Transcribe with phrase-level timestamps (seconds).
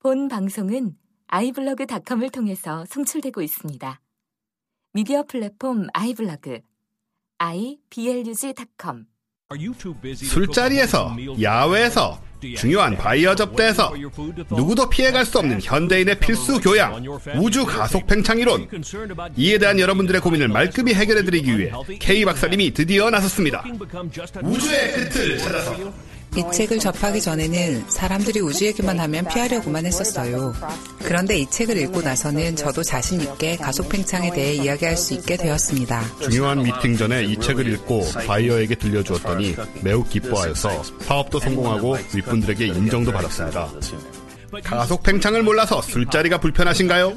[0.00, 0.94] 본 방송은
[1.26, 4.00] 아이블로그닷컴을 통해서 송출되고 있습니다.
[4.92, 6.60] 미디어 플랫폼 아이블로그
[7.38, 9.06] iblog.com
[10.14, 12.22] 술자리에서, 야외에서,
[12.56, 13.92] 중요한 바이어 접대에서
[14.50, 17.02] 누구도 피해갈 수 없는 현대인의 필수 교양,
[17.36, 18.68] 우주 가속 팽창 이론.
[19.36, 23.64] 이에 대한 여러분들의 고민을 말끔히 해결해드리기 위해 K 박사님이 드디어 나섰습니다.
[24.44, 25.74] 우주의 끝을 찾아서
[26.36, 30.54] 이 책을 접하기 전에는 사람들이 우주 얘기만 하면 피하려고만 했었어요.
[31.02, 36.04] 그런데 이 책을 읽고 나서는 저도 자신 있게 가속 팽창에 대해 이야기할 수 있게 되었습니다.
[36.30, 43.70] 중요한 미팅 전에 이 책을 읽고 바이어에게 들려주었더니 매우 기뻐하여서 사업도 성공하고 윗분들에게 인정도 받았습니다.
[44.64, 47.16] 가속 팽창을 몰라서 술자리가 불편하신가요?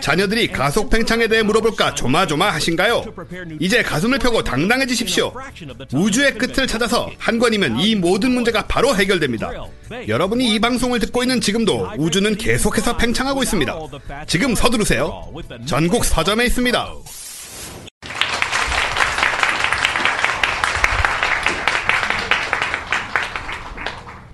[0.00, 3.04] 자녀들이 가속 팽창에 대해 물어볼까 조마조마하신가요?
[3.60, 5.32] 이제 가슴을 펴고 당당해지십시오.
[5.92, 9.50] 우주의 끝을 찾아서 한 권이면 이 모든 문제가 바로 해결됩니다.
[10.08, 13.78] 여러분이 이 방송을 듣고 있는 지금도 우주는 계속해서 팽창하고 있습니다.
[14.26, 15.32] 지금 서두르세요.
[15.66, 16.94] 전국 서점에 있습니다.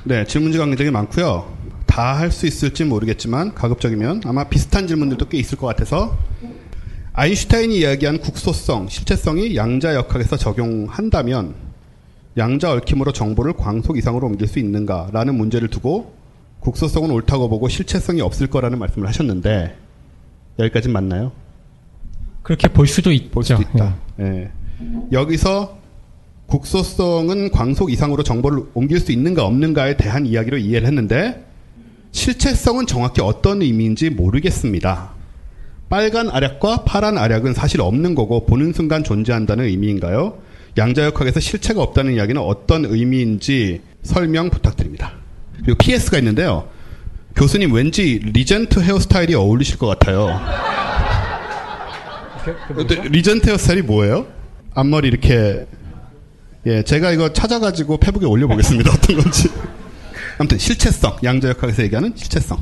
[0.04, 1.61] 네, 질문지가 굉장히 많고요.
[1.92, 6.16] 다 할 수 있을지 모르겠지만 가급적이면 아마 비슷한 질문들도 꽤 있을 것 같아서
[7.12, 11.54] 아인슈타인이 이야기한 국소성, 실체성이 양자 역학에서 적용한다면
[12.38, 16.14] 양자 얽힘으로 정보를 광속 이상으로 옮길 수 있는가라는 문제를 두고
[16.60, 19.76] 국소성은 옳다고 보고 실체성이 없을 거라는 말씀을 하셨는데
[20.60, 21.32] 여기까지 맞나요?
[22.42, 23.30] 그렇게 볼 수도 있죠.
[23.32, 23.96] 볼 수도 있다.
[24.20, 24.50] 예.
[25.12, 25.76] 여기서
[26.46, 31.51] 국소성은 광속 이상으로 정보를 옮길 수 있는가 없는가에 대한 이야기로 이해를 했는데
[32.12, 35.10] 실체성은 정확히 어떤 의미인지 모르겠습니다.
[35.88, 40.38] 빨간 알약과 파란 알약은 사실 없는 거고 보는 순간 존재한다는 의미인가요?
[40.78, 45.12] 양자역학에서 실체가 없다는 이야기는 어떤 의미인지 설명 부탁드립니다.
[45.62, 46.68] 그리고 PS가 있는데요.
[47.36, 50.40] 교수님 왠지 regent 헤어스타일이 어울리실 것 같아요.
[53.10, 54.26] regent 헤어스타일이 뭐예요?
[54.74, 55.66] 앞머리 이렇게
[56.64, 58.90] 예, 제가 이거 찾아가지고 페북에 올려보겠습니다.
[58.94, 59.48] 어떤 건지.
[60.42, 62.58] 아무튼 실체성, 양자역학에서 얘기하는 실체성.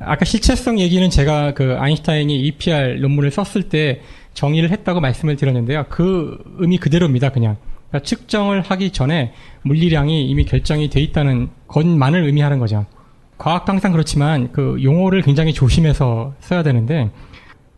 [0.00, 4.00] 아까 실체성 얘기는 제가 그 아인슈타인이 EPR 논문을 썼을 때
[4.34, 5.86] 정의를 했다고 말씀을 드렸는데요.
[5.88, 7.58] 그 의미 그대로입니다, 그냥.
[7.90, 12.86] 그러니까 측정을 하기 전에 물리량이 이미 결정이 돼 있다는 것만을 의미하는 거죠.
[13.38, 17.10] 과학도 항상 그렇지만 그 용어를 굉장히 조심해서 써야 되는데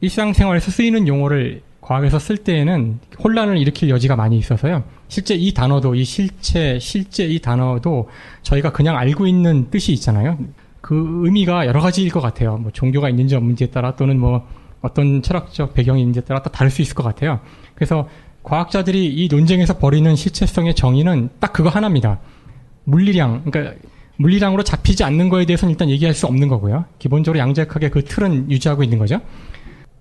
[0.00, 4.84] 일상생활에서 쓰이는 용어를 과학에서 쓸 때에는 혼란을 일으킬 여지가 많이 있어서요.
[5.12, 8.08] 실제 이 단어도 이 실체, 실제 이 단어도
[8.40, 10.38] 저희가 그냥 알고 있는 뜻이 있잖아요.
[10.80, 12.56] 그 의미가 여러 가지일 것 같아요.
[12.56, 14.48] 뭐 종교가 있는지 없는지에 따라 또는 뭐
[14.80, 17.40] 어떤 철학적 배경이 있는지에 따라 또 다를 수 있을 것 같아요.
[17.74, 18.08] 그래서
[18.42, 22.18] 과학자들이 이 논쟁에서 벌이는 실체성의 정의는 딱 그거 하나입니다.
[22.84, 23.76] 물리량, 그러니까
[24.16, 26.86] 물리량으로 잡히지 않는 거에 대해서는 일단 얘기할 수 없는 거고요.
[26.98, 29.20] 기본적으로 양자역학의 그 틀은 유지하고 있는 거죠.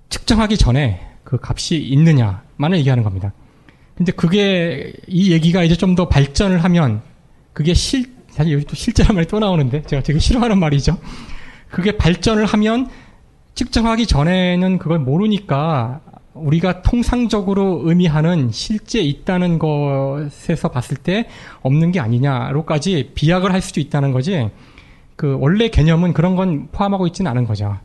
[0.07, 3.33] 측정하기 전에 그 값이 있느냐만을 얘기하는 겁니다.
[4.01, 7.01] 근데 그게 이 얘기가 이제 좀 더 발전을 하면
[7.53, 10.97] 그게 실 사실 여기 또 실제란 말이 또 나오는데 제가 되게 싫어하는 말이죠.
[11.69, 12.89] 그게 발전을 하면
[13.55, 15.99] 측정하기 전에는 그걸 모르니까
[16.33, 21.27] 우리가 통상적으로 의미하는 실제 있다는 것에서 봤을 때
[21.61, 24.49] 없는 게 아니냐로까지 비약을 할 수도 있다는 거지.
[25.17, 27.77] 그 원래 개념은 그런 건 포함하고 있지는 않은 거죠.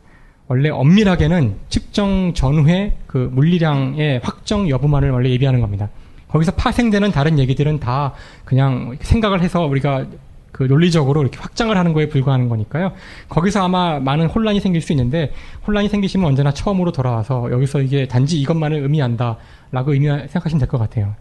[0.47, 5.89] 원래 엄밀하게는 측정 전후의 그 물리량의 확정 여부만을 원래 예비하는 겁니다.
[6.29, 8.13] 거기서 파생되는 다른 얘기들은 다
[8.45, 10.05] 그냥 생각을 해서 우리가
[10.51, 12.93] 그 논리적으로 이렇게 확장을 하는 거에 불과하는 거니까요.
[13.29, 15.31] 거기서 아마 많은 혼란이 생길 수 있는데
[15.67, 21.15] 혼란이 생기시면 언제나 처음으로 돌아와서 여기서 이게 단지 이것만을 의미한다라고 의미 생각하시면 될 것 같아요.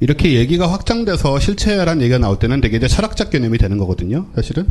[0.00, 4.26] 이렇게 얘기가 확장돼서 실체란 얘기가 나올 때는 되게 이제 철학적 개념이 되는 거거든요.
[4.34, 4.66] 사실은.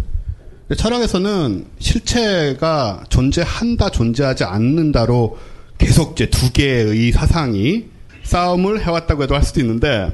[0.75, 5.37] 철학에서는 실체가 존재한다, 존재하지 않는다로
[5.77, 7.85] 계속 이제 두 개의 사상이
[8.23, 10.11] 싸움을 해왔다고 해도 할 수도 있는데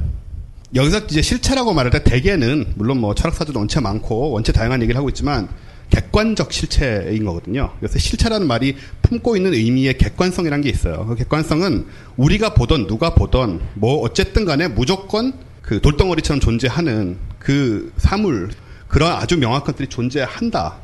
[0.76, 5.10] 여기서 이제 실체라고 말할 때 대개는 물론 뭐 철학사들도 원체 많고 원체 다양한 얘기를 하고
[5.10, 5.48] 있지만
[5.90, 7.72] 객관적 실체인 거거든요.
[7.80, 11.06] 그래서 실체라는 말이 품고 있는 의미의 객관성이라는 게 있어요.
[11.08, 11.86] 그 객관성은
[12.18, 18.50] 우리가 보던 누가 보던 뭐 어쨌든 간에 무조건 그 돌덩어리처럼 존재하는 그 사물
[18.88, 20.80] 그런 아주 명확한 것들이 존재한다.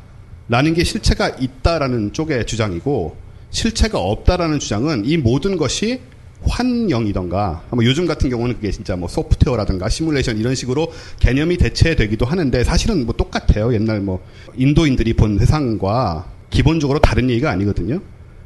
[0.48, 3.16] 라는 게 실체가 있다라는 쪽의 주장이고
[3.50, 6.00] 실체가 없다라는 주장은 이 모든 것이
[6.46, 12.64] 환영이던가 뭐 요즘 같은 경우는 그게 진짜 뭐 소프트웨어라든가 시뮬레이션 이런 식으로 개념이 대체되기도 하는데
[12.64, 13.74] 사실은 뭐 똑같아요.
[13.74, 14.24] 옛날 뭐
[14.56, 18.00] 인도인들이 본 세상과 기본적으로 다른 얘기가 아니거든요.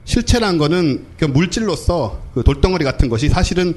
[0.05, 3.75] 실체란 거는 그 물질로서 그 돌덩어리 같은 것이 사실은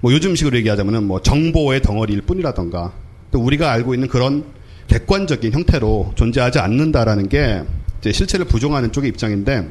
[0.00, 2.92] 뭐 요즘식으로 얘기하자면은 뭐 정보의 덩어리일 뿐이라던가
[3.30, 4.44] 또 우리가 알고 있는 그런
[4.88, 7.62] 객관적인 형태로 존재하지 않는다라는 게
[8.10, 9.68] 실체를 부정하는 쪽의 입장인데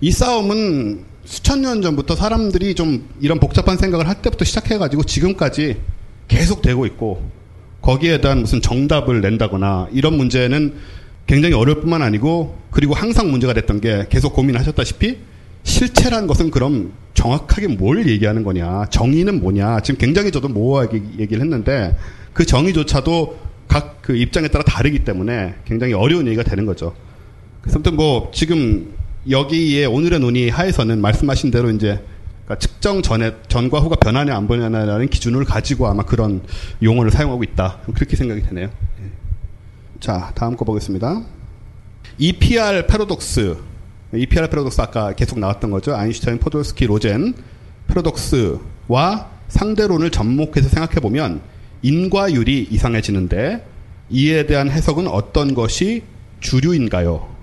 [0.00, 5.76] 이 싸움은 수천 년 전부터 사람들이 좀 이런 복잡한 생각을 할 때부터 시작해가지고 지금까지
[6.28, 7.22] 계속 되고 있고
[7.82, 10.74] 거기에 대한 무슨 정답을 낸다거나 이런 문제는
[11.26, 15.18] 굉장히 어려울 뿐만 아니고 그리고 항상 문제가 됐던 게 계속 고민하셨다시피
[15.62, 21.96] 실체란 것은 그럼 정확하게 뭘 얘기하는 거냐 정의는 뭐냐 지금 굉장히 저도 모호하게 얘기를 했는데
[22.32, 23.38] 그 정의조차도
[23.68, 26.96] 각 그 입장에 따라 다르기 때문에 굉장히 어려운 얘기가 되는 거죠.
[27.60, 28.92] 그래서 아무튼 뭐 지금
[29.28, 32.02] 여기에 오늘의 논의 하에서는 말씀하신 대로 이제
[32.44, 36.42] 그러니까 측정 전에 전과 후가 변하냐 안 변하냐라는 기준을 가지고 아마 그런
[36.82, 38.66] 용어를 사용하고 있다 그렇게 생각이 되네요.
[38.66, 39.10] 예.
[40.00, 41.22] 자 다음 거 보겠습니다.
[42.18, 43.56] EPR 패러독스
[44.14, 45.94] EPR 패러독스 아까 계속 나왔던 거죠.
[45.94, 47.34] 아인슈타인, 포돌스키, 로젠
[47.88, 51.42] 패러독스와 상대론을 접목해서 생각해 보면
[51.82, 53.66] 인과율이 이상해지는데
[54.10, 56.02] 이에 대한 해석은 어떤 것이
[56.40, 57.39] 주류인가요?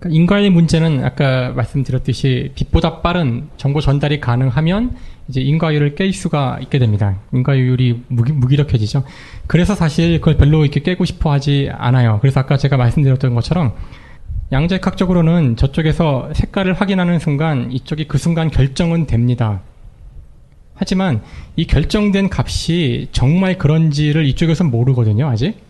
[0.00, 4.96] 그러니까 인과의 문제는 아까 말씀드렸듯이 빛보다 빠른 정보 전달이 가능하면
[5.28, 7.18] 이제 인과율을 깰 수가 있게 됩니다.
[7.32, 9.04] 인과율이 무기, 무기력해지죠.
[9.46, 12.18] 그래서 사실 그걸 별로 이렇게 깨고 싶어 하지 않아요.
[12.20, 13.74] 그래서 아까 제가 말씀드렸던 것처럼
[14.52, 19.60] 양자역학적으로는 저쪽에서 색깔을 확인하는 순간 이쪽이 그 순간 결정은 됩니다.
[20.74, 21.22] 하지만
[21.56, 25.69] 이 결정된 값이 정말 그런지를 이쪽에서는 모르거든요, 아직.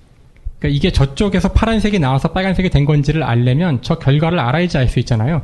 [0.61, 5.43] 그러니까 이게 저쪽에서 파란색이 나와서 빨간색이 된 건지를 알려면 저 결과를 알아야지 알 수 있잖아요.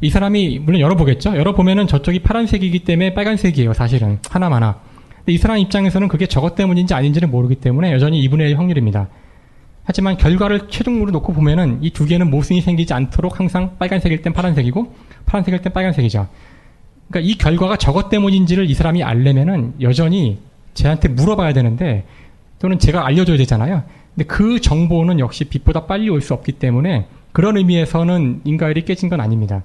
[0.00, 1.36] 이 사람이 물론 열어보겠죠.
[1.38, 3.72] 열어보면은 저쪽이 파란색이기 때문에 빨간색이에요.
[3.72, 4.80] 사실은 하나마나.
[5.18, 9.08] 근데 이 사람 입장에서는 그게 저것 때문인지 아닌지는 모르기 때문에 여전히 2분의 1 확률입니다.
[9.84, 14.94] 하지만 결과를 최종으로 놓고 보면은 이 두 개는 모순이 생기지 않도록 항상 빨간색일 땐 파란색이고
[15.26, 16.26] 파란색일 땐 빨간색이죠.
[17.08, 20.38] 그러니까 이 결과가 저것 때문인지를 이 사람이 알려면은 여전히
[20.74, 22.04] 쟤한테 물어봐야 되는데
[22.58, 23.82] 또는 제가 알려줘야 되잖아요.
[24.14, 29.20] 근데 그 정보는 역시 빛보다 빨리 올 수 없기 때문에 그런 의미에서는 인과율이 깨진 건
[29.20, 29.62] 아닙니다.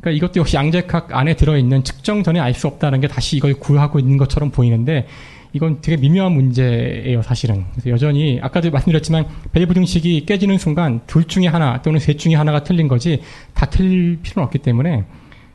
[0.00, 3.98] 그러니까 이것도 역시 양자역학 안에 들어있는 측정 전에 알 수 없다는 게 다시 이걸 구하고
[3.98, 5.06] 있는 것처럼 보이는데
[5.52, 7.64] 이건 되게 미묘한 문제예요, 사실은.
[7.72, 12.62] 그래서 여전히 아까도 말씀드렸지만 밸브 등식이 깨지는 순간 둘 중에 하나 또는 셋 중에 하나가
[12.62, 13.22] 틀린 거지
[13.54, 15.04] 다 틀릴 필요는 없기 때문에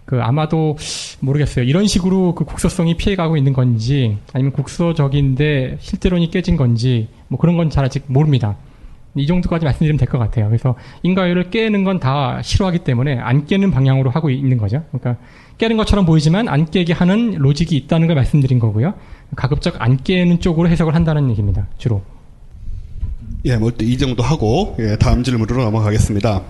[0.05, 0.77] 그 아마도
[1.21, 1.65] 모르겠어요.
[1.65, 7.69] 이런 식으로 그 국소성이 피해가고 있는 건지 아니면 국소적인데 실제론이 깨진 건지 뭐 그런 건
[7.69, 8.55] 잘 아직 모릅니다.
[9.15, 10.47] 이 정도까지 말씀드리면 될 것 같아요.
[10.47, 14.83] 그래서 인과율을 깨는 건 다 싫어하기 때문에 안 깨는 방향으로 하고 있는 거죠.
[14.91, 15.23] 그러니까
[15.59, 18.95] 깨는 것처럼 보이지만 안 깨게 하는 로직이 있다는 걸 말씀드린 거고요.
[19.35, 21.67] 가급적 안 깨는 쪽으로 해석을 한다는 얘기입니다.
[21.77, 22.01] 주로.
[23.45, 26.41] 예, 뭐 이 정도 하고 예, 다음 질문으로 넘어가겠습니다.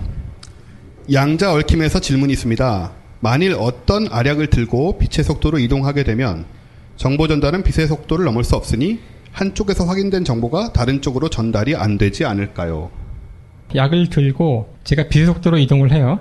[1.12, 2.90] 양자 얽힘에서 질문이 있습니다.
[3.24, 6.44] 만일 어떤 알약을 들고 빛의 속도로 이동하게 되면
[6.96, 8.98] 정보 전달은 빛의 속도를 넘을 수 없으니
[9.32, 12.90] 한쪽에서 확인된 정보가 다른 쪽으로 전달이 안 되지 않을까요?
[13.74, 16.20] 약을 들고 제가 빛의 속도로 이동을 해요.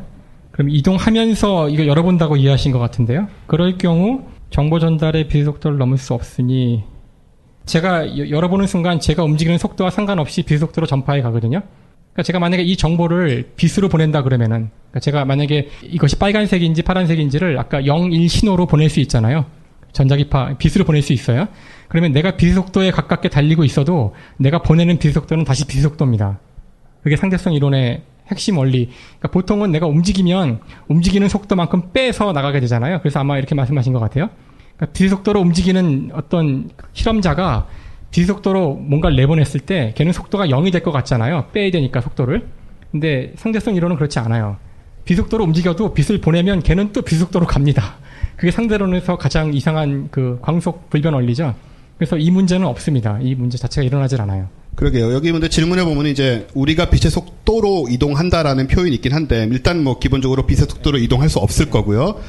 [0.52, 3.28] 그럼 이동하면서 이거 열어본다고 이해하신 것 같은데요.
[3.48, 6.86] 그럴 경우 정보 전달의 빛의 속도를 넘을 수 없으니
[7.66, 11.64] 제가 열어보는 순간 제가 움직이는 속도와 상관없이 빛의 속도로 전파해 가거든요.
[12.14, 17.86] 그러니까 제가 만약에 이 정보를 빛으로 보낸다 그러면은 그러니까 제가 만약에 이것이 빨간색인지 파란색인지를 아까
[17.86, 19.46] 0, 1 신호로 보낼 수 있잖아요.
[19.92, 21.48] 전자기파 빛으로 보낼 수 있어요.
[21.88, 26.40] 그러면 내가 빛 속도에 가깝게 달리고 있어도 내가 보내는 빛 속도는 다시 빛 속도입니다.
[27.02, 28.90] 그게 상대성 이론의 핵심 원리.
[29.20, 33.00] 그러니까 보통은 내가 움직이면 움직이는 속도만큼 빼서 나가게 되잖아요.
[33.00, 34.30] 그래서 아마 이렇게 말씀하신 것 같아요.
[34.76, 37.68] 그러니까 빛 속도로 움직이는 어떤 실험자가
[38.14, 41.48] 빛 속도로 뭔가를 내보냈을 때 걔는 속도가 0이 될 것 같잖아요.
[41.52, 42.46] 빼야 되니까 속도를.
[42.92, 44.58] 근데 상대성 이론은 그렇지 않아요.
[45.04, 47.96] 빛 속도로 움직여도 빛을 보내면 걔는 또빛 속도로 갑니다.
[48.38, 51.56] 그게 상대론에서 가장 이상한 그 광속 불변 원리죠.
[51.98, 53.18] 그래서 이 문제는 없습니다.
[53.22, 54.48] 이 문제 자체가 일어나질 않아요.
[54.76, 55.12] 그러게요.
[55.14, 60.46] 여기 근데 질문해 보면 이제 우리가 빛의 속도로 이동한다라는 표현이 있긴 한데 일단 뭐 기본적으로
[60.46, 62.20] 빛의 속도로 이동할 수 없을 거고요.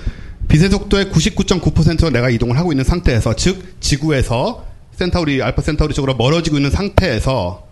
[0.48, 4.64] 빛의 속도의 99.9%로 내가 이동을 하고 있는 상태에서 즉 지구에서
[4.96, 7.66] 센타우리 알파 센타우리 쪽으로 멀어지고 있는 상태에서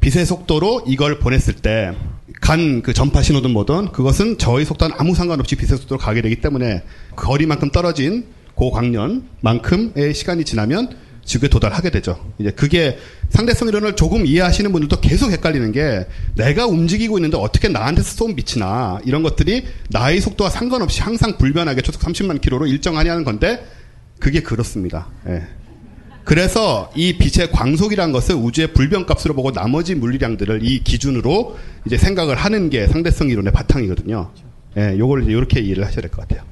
[0.00, 1.92] 빛의 속도로 이걸 보냈을 때
[2.40, 6.82] 간 그 전파 신호든 뭐든 그것은 저희 속도와는 아무 상관없이 빛의 속도로 가게 되기 때문에
[7.16, 10.90] 거리만큼 떨어진 고광년만큼의 시간이 지나면
[11.24, 12.20] 지구에 도달하게 되죠.
[12.38, 12.98] 이제 그게
[13.30, 18.58] 상대성 이론을 조금 이해하시는 분들도 계속 헷갈리는 게 내가 움직이고 있는데 어떻게 나한테서 쏜 빛이
[18.60, 23.66] 나 이런 것들이 나의 속도와 상관없이 항상 불변하게 초속 30만 킬로로 일정하냐는 건데
[24.18, 25.08] 그게 그렇습니다.
[25.28, 25.42] 예.
[26.24, 32.70] 그래서 이 빛의 광속이란 것을 우주의 불변값으로 보고 나머지 물리량들을 이 기준으로 이제 생각을 하는
[32.70, 34.30] 게 상대성 이론의 바탕이거든요.
[34.76, 36.44] 예, 요걸 이렇게 이해를 하셔야 될 것 같아요.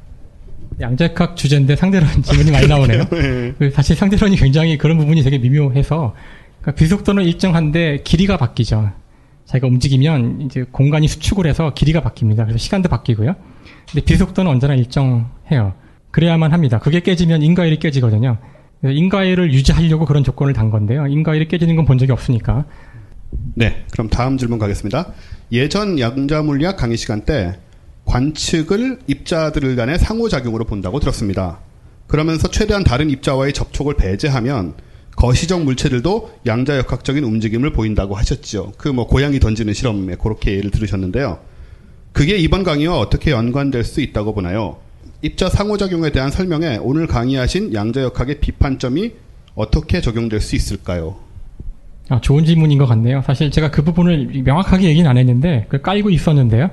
[0.81, 3.05] 양자역학 주제인데 상대론 질문이 많이 나오네요.
[3.59, 3.71] 네.
[3.73, 6.15] 사실 상대론이 굉장히 그런 부분이 되게 미묘해서
[6.61, 8.91] 그러니까 비속도는 일정한데 길이가 바뀌죠.
[9.47, 12.37] 자기가 움직이면 이제 공간이 수축을 해서 길이가 바뀝니다.
[12.45, 13.35] 그래서 시간도 바뀌고요.
[13.91, 15.75] 근데 비속도는 언제나 일정해요.
[16.11, 16.79] 그래야만 합니다.
[16.79, 18.39] 그게 깨지면 인과일이 깨지거든요.
[18.85, 21.07] 인과일을 유지하려고 그런 조건을 단 건데요.
[21.07, 22.65] 인과일이 깨지는 건 본 적이 없으니까.
[23.55, 25.13] 네, 그럼 다음 질문 가겠습니다.
[25.53, 27.59] 예전 양자물리학 강의 시간 때
[28.05, 31.61] 관측을 입자들 간의 상호작용으로 본다고 들었습니다.
[32.09, 34.75] 그러면서 최대한 다른 입자와의 접촉을 배제하면
[35.17, 38.73] 거시적 물체들도 양자역학적인 움직임을 보인다고 하셨죠.
[38.79, 41.39] 그 뭐 고양이 던지는 실험에 그렇게 예를 들으셨는데요.
[42.13, 44.79] 그게 이번 강의와 어떻게 연관될 수 있다고 보나요?
[45.23, 49.13] 입자 상호작용에 대한 설명에 오늘 강의하신 양자역학의 비판점이
[49.55, 51.17] 어떻게 적용될 수 있을까요?
[52.09, 53.23] 아, 좋은 질문인 것 같네요.
[53.25, 56.71] 사실 제가 그 부분을 명확하게 얘기는 안 했는데, 그 깔고 있었는데요.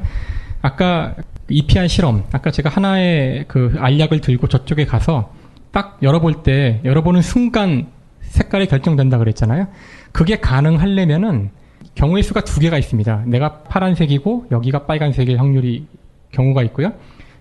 [0.64, 1.16] 아까
[1.48, 5.32] EPR 실험, 아까 제가 하나의 그 알약을 들고 저쪽에 가서
[5.72, 7.88] 딱 열어볼 때, 열어보는 순간
[8.22, 9.68] 색깔이 결정된다 그랬잖아요.
[10.12, 11.52] 그게 가능하려면은
[11.94, 13.26] 경우의 수가 두 개가 있습니다.
[13.28, 15.86] 내가 파란색이고 여기가 빨간색일 확률이
[16.32, 16.94] 경우가 있고요.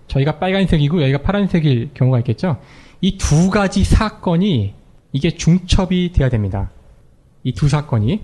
[0.09, 2.57] 저희가 빨간색이고 여기가 파란색일 경우가 있겠죠.
[3.01, 4.73] 이 두 가지 사건이
[5.13, 6.69] 이게 중첩이 돼야 됩니다.
[7.43, 8.21] 이 두 사건이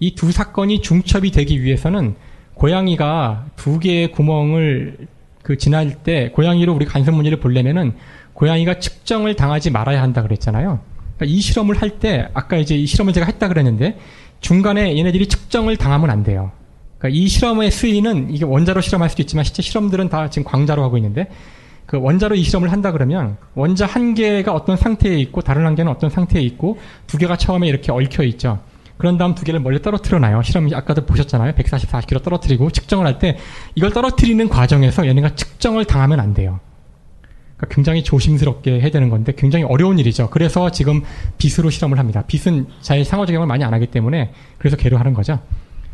[0.00, 2.16] 이 두 사건이 중첩이 되기 위해서는
[2.54, 5.06] 고양이가 두 개의 구멍을
[5.42, 7.94] 그 지날 때 고양이로 우리 간섭 무늬를 보려면은
[8.32, 10.80] 고양이가 측정을 당하지 말아야 한다 그랬잖아요.
[11.16, 13.98] 그러니까 이 실험을 할 때 아까 이제 이 실험을 제가 했다 그랬는데
[14.40, 16.50] 중간에 얘네들이 측정을 당하면 안 돼요.
[17.06, 20.96] 그러니까 이 실험의 수위는 이게 원자로 실험할 수도 있지만 실제 실험들은 다 지금 광자로 하고
[20.98, 21.28] 있는데
[21.86, 25.90] 그 원자로 이 실험을 한다 그러면 원자 한 개가 어떤 상태에 있고 다른 한 개는
[25.90, 28.58] 어떤 상태에 있고 두 개가 처음에 이렇게 얽혀 있죠.
[28.98, 30.42] 그런 다음 두 개를 멀리 떨어뜨려 놔요.
[30.42, 31.52] 실험 아까도 보셨잖아요.
[31.52, 33.36] 144km 떨어뜨리고 측정을 할 때
[33.74, 36.60] 이걸 떨어뜨리는 과정에서 얘네가 측정을 당하면 안 돼요.
[37.56, 40.28] 그러니까 굉장히 조심스럽게 해야 되는 건데 굉장히 어려운 일이죠.
[40.30, 41.02] 그래서 지금
[41.38, 42.24] 빗으로 실험을 합니다.
[42.26, 45.38] 빗은 잘 상호작용을 많이 안 하기 때문에 그래서 개로 하는 거죠.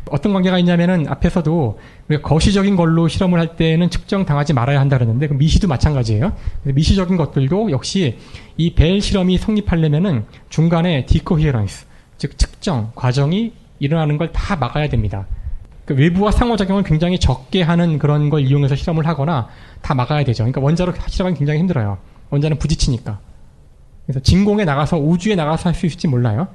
[0.09, 1.79] 어떤 관계가 있냐면은 앞에서도
[2.09, 6.33] 우리가 거시적인 걸로 실험을 할 때는 측정 당하지 말아야 한다 그랬는데 그 미시도 마찬가지예요.
[6.63, 8.17] 미시적인 것들도 역시
[8.57, 11.85] 이 벨 실험이 성립하려면은 중간에 디코히어런스
[12.17, 15.25] 즉 측정 과정이 일어나는 걸 다 막아야 됩니다.
[15.85, 19.49] 그 외부와 상호작용을 굉장히 적게 하는 그런 걸 이용해서 실험을 하거나
[19.81, 20.43] 다 막아야 되죠.
[20.43, 21.97] 그러니까 원자로 실험하기 굉장히 힘들어요.
[22.29, 23.19] 원자는 부딪히니까.
[24.05, 26.47] 그래서 진공에 나가서 우주에 나가서 할 수 있을지 몰라요.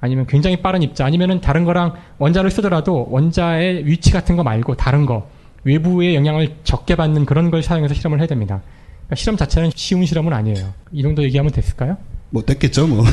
[0.00, 5.06] 아니면 굉장히 빠른 입자, 아니면은 다른 거랑 원자를 쓰더라도 원자의 위치 같은 거 말고 다른
[5.06, 5.28] 거,
[5.64, 8.62] 외부의 영향을 적게 받는 그런 걸 사용해서 실험을 해야 됩니다.
[9.06, 10.72] 그러니까 실험 자체는 쉬운 실험은 아니에요.
[10.92, 11.96] 이 정도 얘기하면 됐을까요?
[12.30, 13.04] 뭐 됐겠죠, 뭐.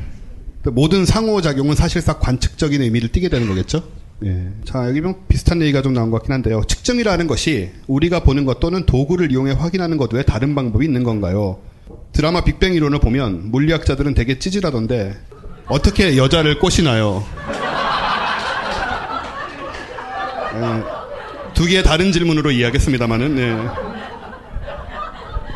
[0.72, 3.82] 모든 상호작용은 사실상 관측적인 의미를 띠게 되는 거겠죠?
[4.24, 4.48] 예.
[4.64, 6.62] 자, 여기 보면 비슷한 얘기가 좀 나온 것 같긴 한데요.
[6.66, 11.58] 측정이라는 것이 우리가 보는 것 또는 도구를 이용해 확인하는 것 외에 다른 방법이 있는 건가요?
[12.12, 15.14] 드라마 빅뱅 이론을 보면 물리학자들은 되게 찌질하던데
[15.70, 17.24] 어떻게 여자를 꼬시나요?
[20.54, 20.84] 예.
[21.54, 23.56] 두 개의 다른 질문으로 이해하겠습니다만은 예.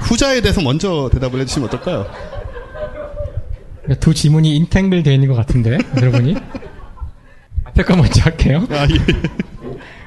[0.00, 2.06] 후자에 대해서 먼저 대답을 해주시면 어떨까요?
[4.00, 6.36] 두 지문이 인탱글 되어 있는 것 같은데 여러분이
[7.64, 8.66] 앞에 거 먼저 할게요.
[8.70, 8.96] 아, 예.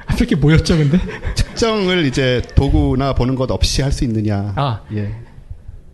[0.06, 0.98] 앞에 게 뭐였죠, 근데?
[1.34, 4.52] 측정을 이제 도구나 보는 것 없이 할 수 있느냐.
[4.56, 5.14] 아, 예.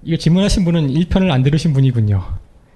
[0.05, 2.23] 이거 질문하신 분은 1편을 안 들으신 분이군요.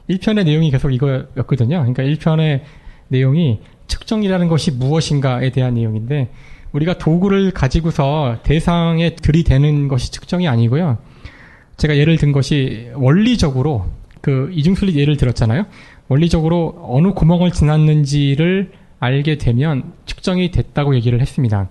[0.08, 1.78] 1편의 내용이 계속 이거였거든요.
[1.78, 2.62] 그러니까 1편의
[3.08, 6.30] 내용이 측정이라는 것이 무엇인가에 대한 내용인데,
[6.72, 10.98] 우리가 도구를 가지고서 대상에 들이대는 것이 측정이 아니고요.
[11.76, 13.86] 제가 예를 든 것이 원리적으로
[14.20, 15.64] 그 이중술리 예를 들었잖아요.
[16.08, 21.68] 원리적으로 어느 구멍을 지났는지를 알게 되면 측정이 됐다고 얘기를 했습니다.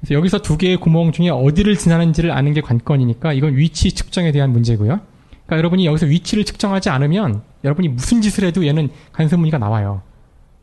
[0.00, 4.52] 그래서 여기서 두 개의 구멍 중에 어디를 지나는지를 아는 게 관건이니까 이건 위치 측정에 대한
[4.52, 5.00] 문제고요.
[5.48, 10.02] 그러니까 여러분이 여기서 위치를 측정하지 않으면 여러분이 무슨 짓을 해도 얘는 간섭 무늬가 나와요.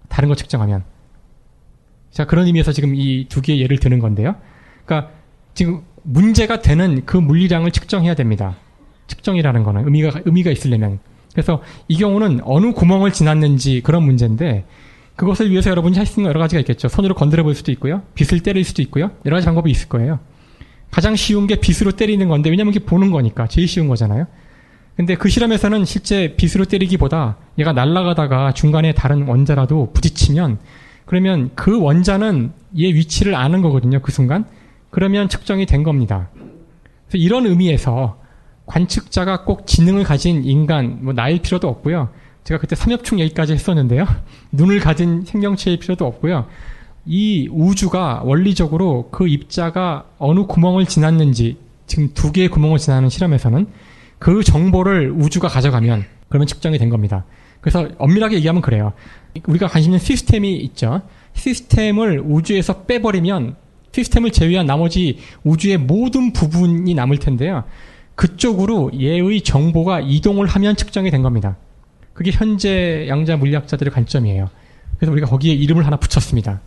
[0.09, 0.83] 다른 거 측정하면.
[2.11, 4.35] 자, 그런 의미에서 지금 이 두 개의 예를 드는 건데요.
[4.85, 5.11] 그러니까
[5.55, 8.55] 지금 문제가 되는 그 물리량을 측정해야 됩니다.
[9.07, 10.99] 측정이라는 거는 의미가, 의미가 있으려면.
[11.31, 14.65] 그래서 이 경우는 어느 구멍을 지났는지 그런 문제인데
[15.15, 16.89] 그것을 위해서 여러분이 할 수 있는 여러 가지가 있겠죠.
[16.89, 18.03] 손으로 건드려 볼 수도 있고요.
[18.13, 19.11] 빗을 때릴 수도 있고요.
[19.25, 20.19] 여러 가지 방법이 있을 거예요.
[20.91, 24.27] 가장 쉬운 게 빗으로 때리는 건데 왜냐면 이게 보는 거니까 제일 쉬운 거잖아요.
[24.95, 30.59] 근데 그 실험에서는 실제 빗으로 때리기보다 얘가 날아가다가 중간에 다른 원자라도 부딪히면
[31.05, 33.99] 그러면 그 원자는 얘 위치를 아는 거거든요.
[34.01, 34.45] 그 순간.
[34.89, 36.29] 그러면 측정이 된 겁니다.
[37.07, 38.17] 그래서 이런 의미에서
[38.65, 42.09] 관측자가 꼭 지능을 가진 인간, 뭐 나일 필요도 없고요.
[42.45, 44.05] 제가 그때 삼엽충 얘기까지 했었는데요.
[44.51, 46.47] 눈을 가진 생명체일 필요도 없고요.
[47.05, 53.67] 이 우주가 원리적으로 그 입자가 어느 구멍을 지났는지 지금 두 개의 구멍을 지나는 실험에서는
[54.19, 57.25] 그 정보를 우주가 가져가면 그러면 측정이 된 겁니다.
[57.61, 58.93] 그래서 엄밀하게 얘기하면 그래요.
[59.47, 61.01] 우리가 관심 있는 시스템이 있죠.
[61.33, 63.55] 시스템을 우주에서 빼버리면
[63.91, 67.63] 시스템을 제외한 나머지 우주의 모든 부분이 남을 텐데요.
[68.15, 71.57] 그쪽으로 얘의 정보가 이동을 하면 측정이 된 겁니다.
[72.13, 74.49] 그게 현재 양자 물리학자들의 관점이에요.
[74.97, 76.61] 그래서 우리가 거기에 이름을 하나 붙였습니다.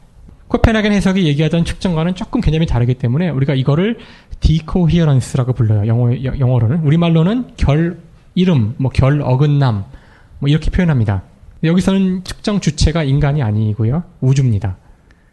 [0.49, 3.99] 코펜하겐 해석이 얘기하던 측정과는 조금 개념이 다르기 때문에 우리가 이거를
[4.41, 5.87] 디코히어런스라고 불러요.
[5.87, 6.81] 영어, 영어로는.
[6.81, 7.99] 우리말로는 결
[8.35, 9.85] 이름, 뭐 결 어긋남,
[10.39, 11.23] 뭐 이렇게 표현합니다.
[11.65, 14.05] 여기서는 측정 주체가 인간이 아니고요.
[14.21, 14.77] 우주입니다.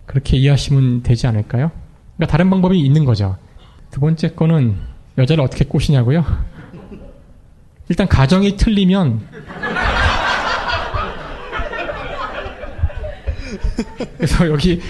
[0.06, 1.72] 그렇게 이해하시면 되지 않을까요?
[2.18, 3.38] 그러니까 다른 방법이 있는 거죠.
[3.92, 4.76] 두 번째 거는
[5.18, 6.26] 여자를 어떻게 꼬시냐고요?
[7.88, 9.22] 일단 가정이 틀리면
[14.18, 14.82] 그래서 여기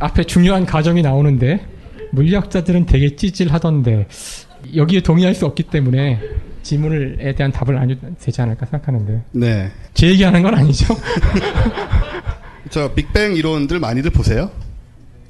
[0.00, 1.66] 앞에 중요한 가정이 나오는데
[2.12, 4.08] 물리학자들은 되게 찌질하던데
[4.74, 6.20] 여기에 동의할 수 없기 때문에
[6.62, 9.22] 질문에 대한 답을 안 해도 되지 않을까 생각하는데.
[9.32, 9.70] 네.
[9.92, 10.96] 제 얘기하는 건 아니죠?
[12.70, 14.50] 저 빅뱅 이론들 많이들 보세요.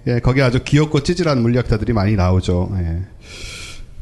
[0.06, 2.71] 예, 거기 아주 귀엽고 찌질한 물리학자들이 많이 나오죠.
[2.78, 3.02] 예.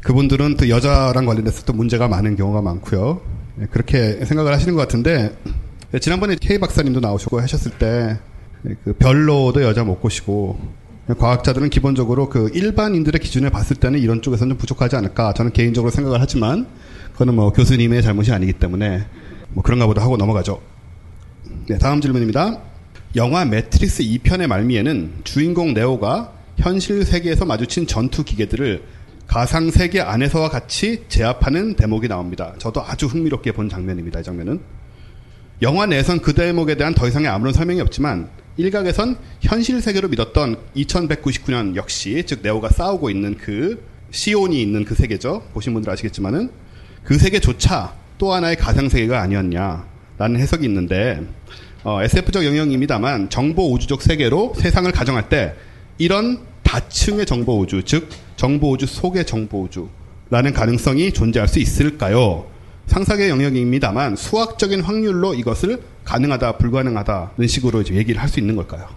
[0.01, 3.21] 그분들은 또 여자랑 관련해서 또 문제가 많은 경우가 많고요.
[3.61, 5.35] 예, 그렇게 생각을 하시는 것 같은데
[5.93, 8.17] 예, 지난번에 K 박사님도 나오시고 하셨을 때
[8.63, 10.59] 그 예, 별로도 여자 못 꼬시고
[11.09, 15.91] 예, 과학자들은 기본적으로 그 일반인들의 기준에 봤을 때는 이런 쪽에서는 좀 부족하지 않을까 저는 개인적으로
[15.91, 16.67] 생각을 하지만
[17.11, 19.05] 그거는 뭐 교수님의 잘못이 아니기 때문에
[19.49, 20.61] 뭐 그런가 보다 하고 넘어가죠.
[21.67, 22.59] 네, 다음 질문입니다.
[23.15, 28.83] 영화 매트릭스 2편의 말미에는 주인공 네오가 현실 세계에서 마주친 전투 기계들을
[29.27, 32.53] 가상 세계 안에서와 같이 제압하는 대목이 나옵니다.
[32.57, 34.21] 저도 아주 흥미롭게 본 장면입니다.
[34.21, 34.61] 이 장면은.
[35.61, 41.75] 영화 내에선 그 대목에 대한 더 이상의 아무런 설명이 없지만 일각에선 현실 세계로 믿었던 2199년
[41.75, 45.43] 역시 즉 네오가 싸우고 있는 그 시온이 있는 그 세계죠.
[45.53, 46.51] 보신 분들 아시겠지만은
[47.03, 51.21] 그 세계조차 또 하나의 가상 세계가 아니었냐라는 해석이 있는데
[51.83, 55.55] 어, SF적 영역입니다만 정보 우주적 세계로 세상을 가정할 때
[55.97, 62.45] 이런 다층의 정보 우주, 즉 정보 우주 속의 정보 우주라는 가능성이 존재할 수 있을까요?
[62.87, 68.87] 상상의 영역입니다만 수학적인 확률로 이것을 가능하다, 불가능하다는 식으로 이제 얘기를 할 수 있는 걸까요?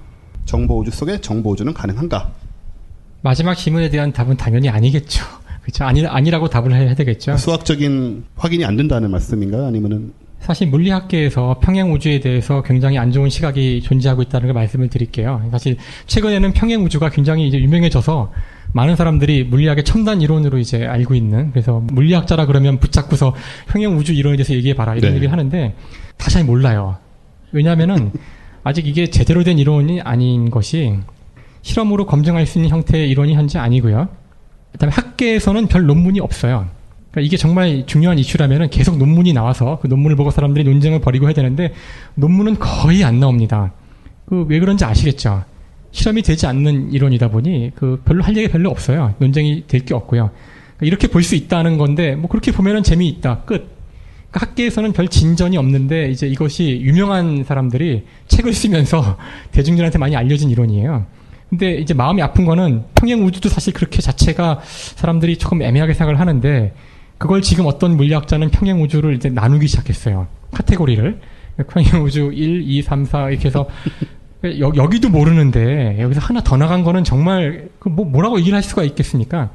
[0.44, 2.32] 정보 우주 속의 정보 우주는 가능한가?
[3.22, 5.24] 마지막 질문에 대한 답은 당연히 아니겠죠.
[5.62, 5.84] 그렇죠.
[5.84, 7.36] 아니, 아니라고 답을 해야 되겠죠.
[7.36, 9.66] 수학적인 확인이 안 된다는 말씀인가요?
[9.66, 15.42] 아니면은 사실 물리학계에서 평행 우주에 대해서 굉장히 안 좋은 시각이 존재하고 있다는 걸 말씀을 드릴게요.
[15.50, 18.32] 사실 최근에는 평행 우주가 굉장히 이제 유명해져서
[18.76, 23.34] 많은 사람들이 물리학의 첨단 이론으로 이제 알고 있는 그래서 물리학자라 그러면 붙잡고서
[23.68, 25.16] 평행 우주 이론에 대해서 얘기해 봐라 이런 네.
[25.16, 25.74] 얘기를 하는데
[26.18, 26.98] 다 잘 몰라요.
[27.52, 28.12] 왜냐하면은
[28.64, 30.94] 아직 이게 제대로 된 이론이 아닌 것이
[31.62, 34.08] 실험으로 검증할 수 있는 형태의 이론이 현재 아니고요.
[34.72, 36.66] 그다음에 학계에서는 별 논문이 없어요.
[37.10, 41.32] 그러니까 이게 정말 중요한 이슈라면 계속 논문이 나와서 그 논문을 보고 사람들이 논쟁을 벌이고 해야
[41.34, 41.72] 되는데
[42.14, 43.72] 논문은 거의 안 나옵니다.
[44.26, 45.44] 그 왜 그런지 아시겠죠?
[45.96, 49.14] 실험이 되지 않는 이론이다 보니 그 별로 할 얘기 별로 없어요.
[49.18, 50.30] 논쟁이 될 게 없고요.
[50.76, 53.40] 그러니까 이렇게 볼 수 있다는 건데 뭐 그렇게 보면은 재미있다.
[53.46, 53.68] 끝.
[54.30, 59.16] 그러니까 학계에서는 별 진전이 없는데 이제 이것이 유명한 사람들이 책을 쓰면서
[59.52, 61.06] 대중들한테 많이 알려진 이론이에요.
[61.48, 66.74] 근데 이제 마음이 아픈 거는 평행 우주도 사실 그렇게 자체가 사람들이 조금 애매하게 생각을 하는데
[67.18, 70.26] 그걸 지금 어떤 물리학자는 평행 우주를 이제 나누기 시작했어요.
[70.52, 71.20] 카테고리를.
[71.70, 73.66] 평행 우주 1, 2, 3, 4 이렇게 해서
[74.44, 79.50] 여, 여기도 모르는데 여기서 하나 더 나간 거는 정말 그뭐 뭐라고 얘기를 할 수가 있겠습니까?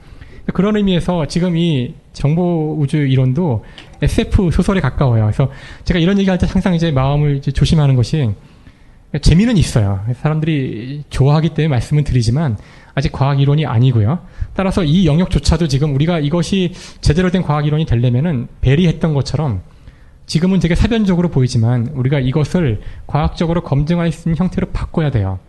[0.54, 3.64] 그런 의미에서 지금 이 정보 우주 이론도
[4.02, 5.24] SF 소설에 가까워요.
[5.26, 5.50] 그래서
[5.86, 8.32] 제가 이런 얘기할 때 항상 이제 마음을 이제 조심하는 것이
[9.22, 10.04] 재미는 있어요.
[10.22, 12.58] 사람들이 좋아하기 때문에 말씀을 드리지만
[12.96, 14.20] 아직 과학 이론이 아니고요.
[14.54, 19.62] 따라서 이 영역조차도 지금 우리가 이것이 제대로 된 과학 이론이 되려면은 베리 했던 것처럼
[20.32, 25.40] 지금은 되게 사변적으로 보이지만 우리가 이것을 과학적으로 검증할 수 있는 형태로 바꿔야 돼요.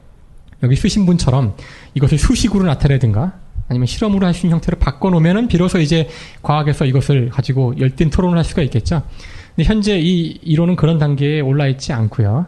[0.64, 1.54] 여기 쓰신 분처럼
[1.94, 3.34] 이것을 수식으로 나타내든가
[3.68, 6.08] 아니면 실험으로 할 수 있는 형태로 바꿔놓으면은 비로소 이제
[6.42, 9.04] 과학에서 이것을 가지고 열띤 토론을 할 수가 있겠죠.
[9.54, 12.46] 근데 현재 이 이론은 그런 단계에 올라 있지 않고요.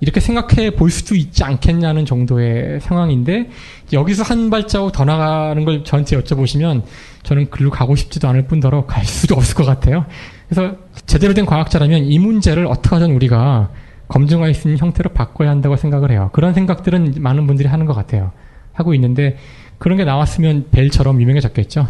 [0.00, 3.50] 이렇게 생각해 볼 수도 있지 않겠냐는 정도의 상황인데
[3.92, 6.82] 여기서 한 발자국 더 나가는 걸 저한테 여쭤보시면
[7.22, 10.06] 저는 글로 가고 싶지도 않을 뿐더러 갈 수도 없을 것 같아요.
[10.48, 13.70] 그래서 제대로 된 과학자라면 이 문제를 어떻게 하든 우리가
[14.08, 16.30] 검증할 수 있는 형태로 바꿔야 한다고 생각을 해요.
[16.32, 18.32] 그런 생각들은 많은 분들이 하는 것 같아요.
[18.72, 19.36] 하고 있는데
[19.76, 21.86] 그런 게 나왔으면 벨처럼 유명해졌겠죠.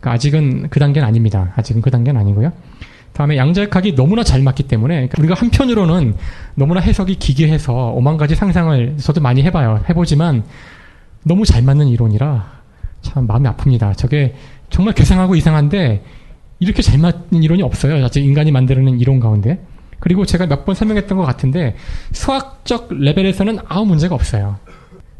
[0.00, 1.52] 그러니까 아직은 그 단계는 아닙니다.
[1.56, 2.52] 아직은 그 단계는 아니고요.
[3.12, 6.16] 다음에 양자역학이 너무나 잘 맞기 때문에 우리가 한편으로는
[6.56, 9.84] 너무나 해석이 기괴해서 오만 가지 상상을 저도 많이 해봐요.
[9.88, 10.42] 해보지만
[11.24, 12.44] 너무 잘 맞는 이론이라
[13.02, 13.96] 참 마음이 아픕니다.
[13.96, 14.34] 저게
[14.68, 16.02] 정말 괴상하고 이상한데
[16.64, 18.00] 이렇게 잘 맞는 이론이 없어요.
[18.00, 19.64] 자체 인간이 만드는 이론 가운데.
[20.00, 21.76] 그리고 제가 몇 번 설명했던 것 같은데
[22.12, 24.56] 수학적 레벨에서는 아무 문제가 없어요.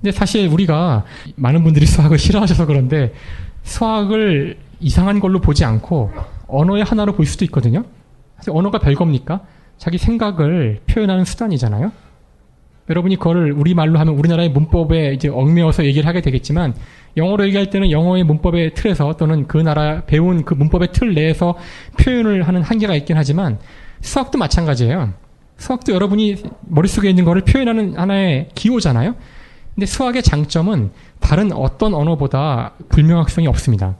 [0.00, 1.04] 근데 사실 우리가
[1.36, 3.12] 많은 분들이 수학을 싫어하셔서 그런데
[3.62, 6.12] 수학을 이상한 걸로 보지 않고
[6.48, 7.84] 언어의 하나로 볼 수도 있거든요.
[8.36, 9.40] 사실 언어가 별겁니까?
[9.78, 11.92] 자기 생각을 표현하는 수단이잖아요.
[12.90, 16.74] 여러분이 그거를 우리말로 하면 우리나라의 문법에 이제 얽매어서 얘기를 하게 되겠지만
[17.16, 21.56] 영어로 얘기할 때는 영어의 문법의 틀에서 또는 그 나라 배운 그 문법의 틀 내에서
[22.00, 23.58] 표현을 하는 한계가 있긴 하지만
[24.00, 25.14] 수학도 마찬가지예요.
[25.56, 29.14] 수학도 여러분이 머릿속에 있는 거를 표현하는 하나의 기호잖아요.
[29.74, 33.96] 근데 수학의 장점은 다른 어떤 언어보다 불명확성이 없습니다.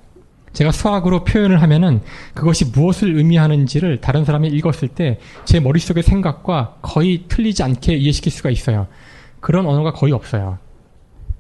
[0.54, 2.00] 제가 수학으로 표현을 하면은
[2.32, 8.50] 그것이 무엇을 의미하는지를 다른 사람이 읽었을 때 제 머릿속의 생각과 거의 틀리지 않게 이해시킬 수가
[8.50, 8.86] 있어요.
[9.40, 10.58] 그런 언어가 거의 없어요.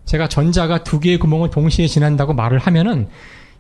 [0.04, 3.08] 제가 전자가 두 개의 구멍을 동시에 지난다고 말을 하면은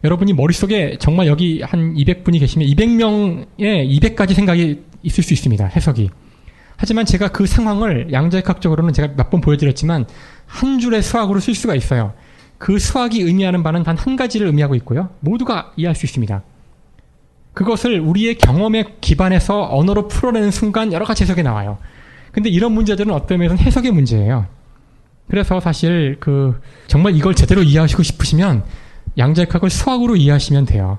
[0.04, 5.64] 여러분이 머릿속에 정말 여기 한 200분이 계시면 200명의 200가지 생각이 있을 수 있습니다.
[5.66, 6.10] 해석이.
[6.76, 10.04] 하지만 제가 그 상황을 양자역학적으로는 제가 몇 번 보여드렸지만
[10.46, 12.12] 한 줄의 수학으로 쓸 수가 있어요.
[12.58, 15.10] 그 수학이 의미하는 바는 단 한 가지를 의미하고 있고요.
[15.20, 16.42] 모두가 이해할 수 있습니다.
[17.52, 21.78] 그것을 우리의 경험에 기반해서 언어로 풀어내는 순간 여러 가지 해석이 나와요.
[22.32, 24.46] 근데 이런 문제들은 어떤 면에서는 해석의 문제예요.
[25.28, 28.64] 그래서 사실 그 정말 이걸 제대로 이해하시고 싶으시면
[29.16, 30.98] 양자역학을 수학으로 이해하시면 돼요.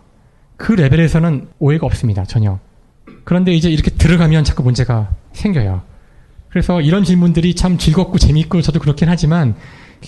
[0.55, 2.23] 그 레벨에서는 오해가 없습니다.
[2.23, 2.59] 전혀.
[3.25, 5.81] 그런데 이제 이렇게 들어가면 자꾸 문제가 생겨요.
[6.49, 9.55] 그래서 이런 질문들이 참 즐겁고 재미있고 저도 그렇긴 하지만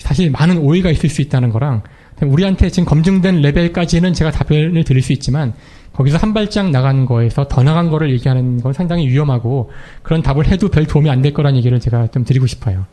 [0.00, 1.82] 사실 많은 오해가 있을 수 있다는 거랑
[2.22, 5.52] 우리한테 지금 검증된 레벨까지는 제가 답변을 드릴 수 있지만
[5.92, 9.70] 거기서 한 발짝 나간 거에서 더 나간 거를 얘기하는 건 상당히 위험하고
[10.02, 12.86] 그런 답을 해도 별 도움이 안 될 거란 얘기를 제가 좀 드리고 싶어요.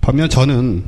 [0.00, 0.84] 반면 저는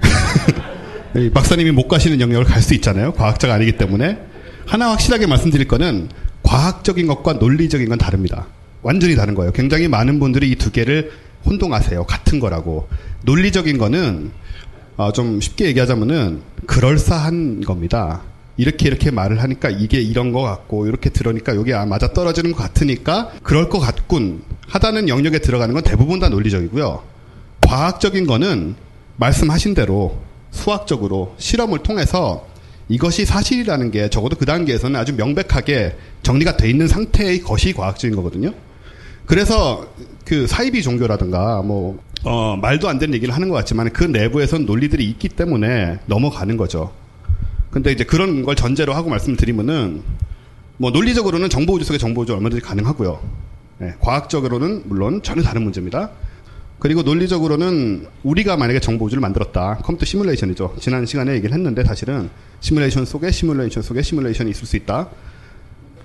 [1.32, 3.12] 박사님이 못 가시는 영역을 갈 수 있잖아요.
[3.12, 4.18] 과학자가 아니기 때문에
[4.66, 6.08] 하나 확실하게 말씀드릴 거는
[6.42, 8.46] 과학적인 것과 논리적인 건 다릅니다.
[8.82, 9.52] 완전히 다른 거예요.
[9.52, 11.10] 굉장히 많은 분들이 이 두 개를
[11.46, 12.04] 혼동하세요.
[12.04, 12.88] 같은 거라고.
[13.22, 14.30] 논리적인 거는
[14.96, 18.22] 어, 좀 쉽게 얘기하자면은 그럴싸한 겁니다.
[18.56, 22.62] 이렇게 이렇게 말을 하니까 이게 이런 거 같고 이렇게 들으니까 여기 아, 맞아 떨어지는 것
[22.62, 27.02] 같으니까 그럴 것 같군 하다는 영역에 들어가는 건 대부분 다 논리적이고요.
[27.60, 28.74] 과학적인 거는
[29.16, 30.18] 말씀하신 대로
[30.50, 32.46] 수학적으로 실험을 통해서
[32.88, 38.52] 이것이 사실이라는 게 적어도 그 단계에서는 아주 명백하게 정리가 돼 있는 상태의 것이 과학적인 거거든요.
[39.26, 39.86] 그래서
[40.24, 45.04] 그 사이비 종교라든가 뭐 어, 말도 안 되는 얘기를 하는 것 같지만 그 내부에선 논리들이
[45.10, 46.92] 있기 때문에 넘어가는 거죠.
[47.70, 50.02] 근데 이제 그런 걸 전제로 하고 말씀을 드리면은
[50.78, 53.20] 뭐 논리적으로는 정보 우주 속의 정보 우주 얼마든지 가능하고요.
[53.78, 56.10] 네, 과학적으로는 물론 전혀 다른 문제입니다.
[56.78, 59.78] 그리고 논리적으로는 우리가 만약에 정보 우주를 만들었다.
[59.82, 60.76] 컴퓨터 시뮬레이션이죠.
[60.78, 62.28] 지난 시간에 얘기를 했는데 사실은
[62.60, 65.08] 시뮬레이션 속에 시뮬레이션 속에 시뮬레이션이 있을 수 있다.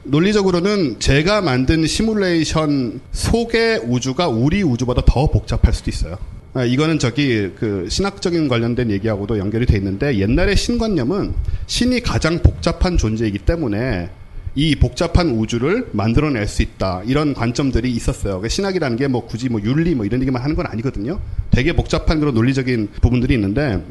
[0.03, 6.17] 논리적으로는 제가 만든 시뮬레이션 속의 우주가 우리 우주보다 더 복잡할 수도 있어요.
[6.53, 11.33] 아, 이거는 저기 그 신학적인 관련된 얘기하고도 연결이 돼 있는데 옛날의 신관념은
[11.67, 14.09] 신이 가장 복잡한 존재이기 때문에
[14.53, 18.33] 이 복잡한 우주를 만들어낼 수 있다 이런 관점들이 있었어요.
[18.33, 21.21] 그러니까 신학이라는 게 뭐 굳이 뭐 윤리 뭐 이런 얘기만 하는 건 아니거든요.
[21.51, 23.81] 되게 복잡한 그런 논리적인 부분들이 있는데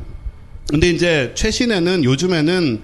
[0.68, 2.80] 근데 이제 최신에는 요즘에는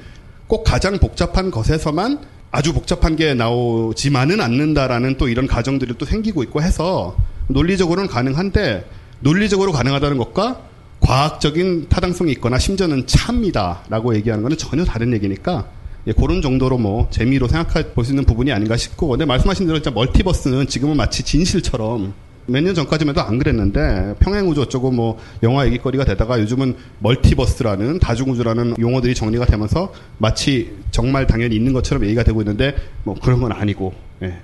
[0.46, 2.20] 꼭 가장 복잡한 것에서만
[2.56, 7.14] 아주 복잡한 게 나오지만은 않는다라는 또 이런 가정들이 또 생기고 있고 해서
[7.48, 8.88] 논리적으로는 가능한데
[9.20, 10.62] 논리적으로 가능하다는 것과
[11.00, 15.68] 과학적인 타당성이 있거나 심지어는 참이다라고 얘기하는 것은 전혀 다른 얘기니까
[16.06, 19.90] 예, 그런 정도로 뭐 재미로 생각해 볼수 있는 부분이 아닌가 싶고 근데 말씀하신 대로 진짜
[19.90, 22.14] 멀티버스는 지금은 마치 진실처럼
[22.46, 28.76] 몇 년 전까지만 해도 안 그랬는데 평행우주 어쩌고 뭐 영화 얘기거리가 되다가 요즘은 멀티버스라는 다중우주라는
[28.78, 33.92] 용어들이 정리가 되면서 마치 정말 당연히 있는 것처럼 얘기가 되고 있는데 뭐 그런 건 아니고
[34.22, 34.34] 예.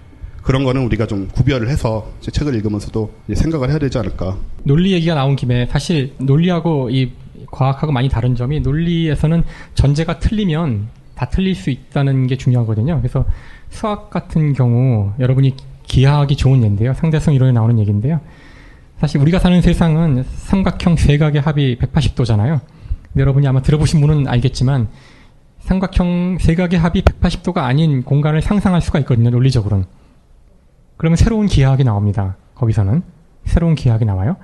[0.42, 4.36] 그런 거는 우리가 좀 구별을 해서 책을 읽으면서도 생각을 해야 되지 않을까.
[4.64, 7.12] 논리 얘기가 나온 김에 사실 논리하고 이
[7.50, 12.98] 과학하고 많이 다른 점이 논리에서는 전제가 틀리면 다 틀릴 수 있다는 게 중요하거든요.
[12.98, 13.24] 그래서
[13.70, 16.94] 수학 같은 경우 여러분이 기하학이 좋은 예인데요.
[16.94, 18.20] 상대성 이론에 나오는 얘기인데요.
[18.98, 22.60] 사실 우리가 사는 세상은 삼각형 세각의 합이 180도잖아요.
[23.16, 24.88] 여러분이 아마 들어보신 분은 알겠지만
[25.60, 29.30] 삼각형 세각의 합이 180도가 아닌 공간을 상상할 수가 있거든요.
[29.30, 29.84] 논리적으로는.
[30.96, 32.36] 그러면 새로운 기하학이 나옵니다.
[32.54, 33.02] 거기서는
[33.44, 34.36] 새로운 기하학이 나와요.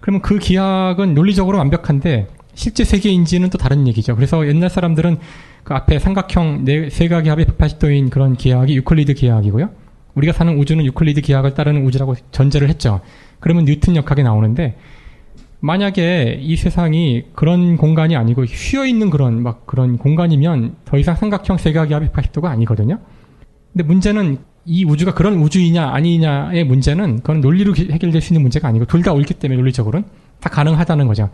[0.00, 4.14] 그러면 그 기하학은 논리적으로 완벽한데 실제 세계인지는 또 다른 얘기죠.
[4.14, 5.18] 그래서 옛날 사람들은
[5.64, 9.70] 그 앞에 삼각형 네, 세각의 합이 180도인 그런 기하학이 유클리드 기하학이고요.
[10.14, 13.00] 우리가 사는 우주는 유클리드 기하학을 따르는 우주라고 전제를 했죠.
[13.40, 14.76] 그러면 뉴튼 역학이 나오는데
[15.60, 21.56] 만약에 이 세상이 그런 공간이 아니고 휘어 있는 그런 막 그런 공간이면 더 이상 삼각형
[21.56, 22.98] 세각의 합이 180도가 아니거든요.
[23.72, 28.84] 근데 문제는 이 우주가 그런 우주이냐 아니냐의 문제는 그건 논리로 해결될 수 있는 문제가 아니고
[28.86, 30.06] 둘 다 옳기 때문에 논리적으로는
[30.40, 31.30] 다 가능하다는 거죠.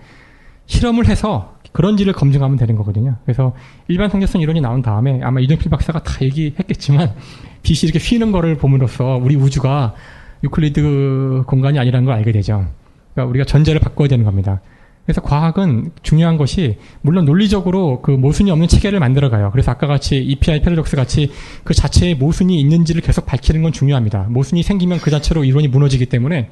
[0.67, 3.17] 실험을 해서 그런지를 검증하면 되는 거거든요.
[3.25, 3.55] 그래서
[3.89, 7.15] 일반 상대성 이론이 나온 다음에 아마 이종필 박사가 다 얘기했겠지만
[7.63, 9.95] 빛이 이렇게 휘는 거를 봄으로써 우리 우주가
[10.43, 12.67] 유클리드 공간이 아니라는 걸 알게 되죠.
[13.15, 14.61] 그러니까 우리가 전제를 바꿔야 되는 겁니다.
[15.05, 19.51] 그래서 과학은 중요한 것이 물론 논리적으로 그 모순이 없는 체계를 만들어가요.
[19.51, 21.33] 그래서 아까 같이 EPR 패러독스 같이
[21.65, 24.27] 그 자체에 모순이 있는지를 계속 밝히는 건 중요합니다.
[24.31, 26.51] 모순이 생기면 그 자체로 이론이 무너지기 때문에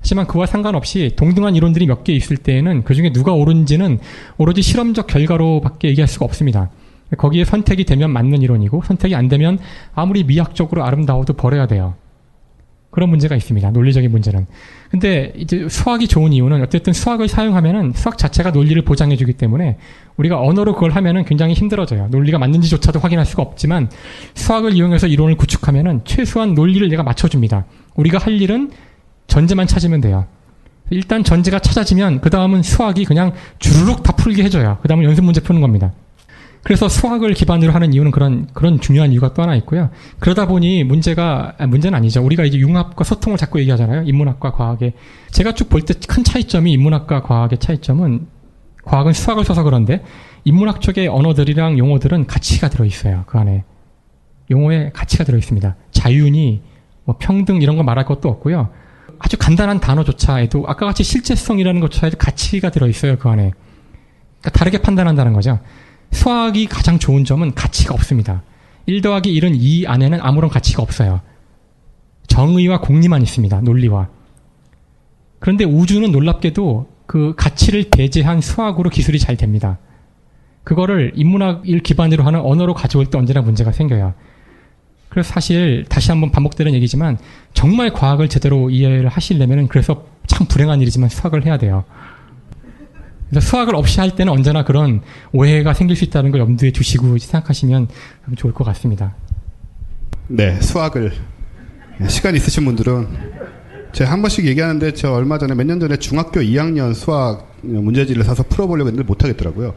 [0.00, 3.98] 하지만 그와 상관없이 동등한 이론들이 몇 개 있을 때에는 그 중에 누가 옳은지는
[4.36, 6.70] 오로지 실험적 결과로밖에 얘기할 수가 없습니다.
[7.16, 9.58] 거기에 선택이 되면 맞는 이론이고 선택이 안 되면
[9.94, 11.94] 아무리 미학적으로 아름다워도 버려야 돼요.
[12.90, 13.70] 그런 문제가 있습니다.
[13.70, 14.46] 논리적인 문제는.
[14.90, 19.76] 근데 이제 수학이 좋은 이유는 어쨌든 수학을 사용하면은 수학 자체가 논리를 보장해 주기 때문에
[20.16, 22.08] 우리가 언어로 그걸 하면은 굉장히 힘들어져요.
[22.10, 23.90] 논리가 맞는지조차도 확인할 수가 없지만
[24.34, 27.66] 수학을 이용해서 이론을 구축하면은 최소한 논리를 내가 맞춰줍니다.
[27.94, 28.70] 우리가 할 일은
[29.26, 30.26] 전제만 찾으면 돼요.
[30.90, 34.78] 일단 전제가 찾아지면 그 다음은 수학이 그냥 주르륵 다 풀게 해줘요.
[34.80, 35.92] 그 다음은 연습 문제 푸는 겁니다.
[36.68, 39.88] 그래서 수학을 기반으로 하는 이유는 그런 그런 중요한 이유가 또 하나 있고요.
[40.18, 42.22] 그러다 보니 문제가 아, 문제는 아니죠.
[42.22, 44.02] 우리가 이제 융합과 소통을 자꾸 얘기하잖아요.
[44.02, 44.92] 인문학과 과학의
[45.30, 48.26] 제가 쭉 볼 때 큰 차이점이 인문학과 과학의 차이점은
[48.84, 50.04] 과학은 수학을 써서 그런데
[50.44, 53.24] 인문학 쪽의 언어들이랑 용어들은 가치가 들어 있어요.
[53.26, 53.64] 그 안에
[54.50, 55.74] 용어에 가치가 들어 있습니다.
[55.92, 56.60] 자윤이
[57.04, 58.68] 뭐 평등 이런 거 말할 것도 없고요.
[59.18, 63.16] 아주 간단한 단어조차에도 아까 같이 실제성이라는 것조차에도 가치가 들어 있어요.
[63.16, 63.52] 그 안에
[64.42, 65.60] 그러니까 다르게 판단한다는 거죠.
[66.10, 68.42] 수학이 가장 좋은 점은 가치가 없습니다.
[68.86, 71.20] 1 더하기 1은 2 안에는 아무런 가치가 없어요.
[72.26, 73.60] 정의와 공리만 있습니다.
[73.60, 74.08] 논리와.
[75.38, 79.78] 그런데 우주는 놀랍게도 그 가치를 배제한 수학으로 기술이 잘 됩니다.
[80.64, 84.14] 그거를 인문학을 기반으로 하는 언어로 가져올 때 언제나 문제가 생겨요.
[85.08, 87.18] 그래서 사실 다시 한번 반복되는 얘기지만
[87.54, 91.84] 정말 과학을 제대로 이해를 하시려면 그래서 참 불행한 일이지만 수학을 해야 돼요.
[93.30, 97.88] 그래서 수학을 없이 할 때는 언제나 그런 오해가 생길 수 있다는 걸 염두에 두시고 생각하시면
[98.36, 99.14] 좋을 것 같습니다.
[100.28, 101.12] 네, 수학을
[102.08, 103.06] 시간 있으신 분들은
[103.92, 108.44] 제가 한 번씩 얘기하는데 저 얼마 전에 몇 년 전에 중학교 2학년 수학 문제지를 사서
[108.44, 109.74] 풀어보려고 했는데 못하겠더라고요.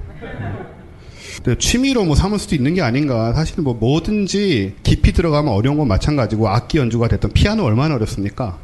[1.57, 3.33] 취미로 뭐 삼을 수도 있는 게 아닌가.
[3.33, 8.59] 사실 뭐 뭐든지 깊이 들어가면 어려운 건 마찬가지고 악기 연주가 됐던 피아노 얼마나 어렵습니까?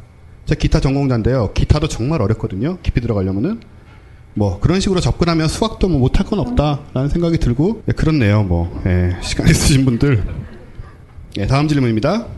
[0.46, 1.52] 제가 기타 전공자인데요.
[1.54, 2.78] 기타도 정말 어렵거든요.
[2.82, 3.60] 깊이 들어가려면은.
[4.38, 8.44] 뭐 그런 식으로 접근하면 수학도 뭐 못할 건 없다라는 생각이 들고 네, 그렇네요.
[8.44, 10.22] 뭐 예, 시간 있으신 분들.
[11.38, 12.28] 예, 다음 질문입니다.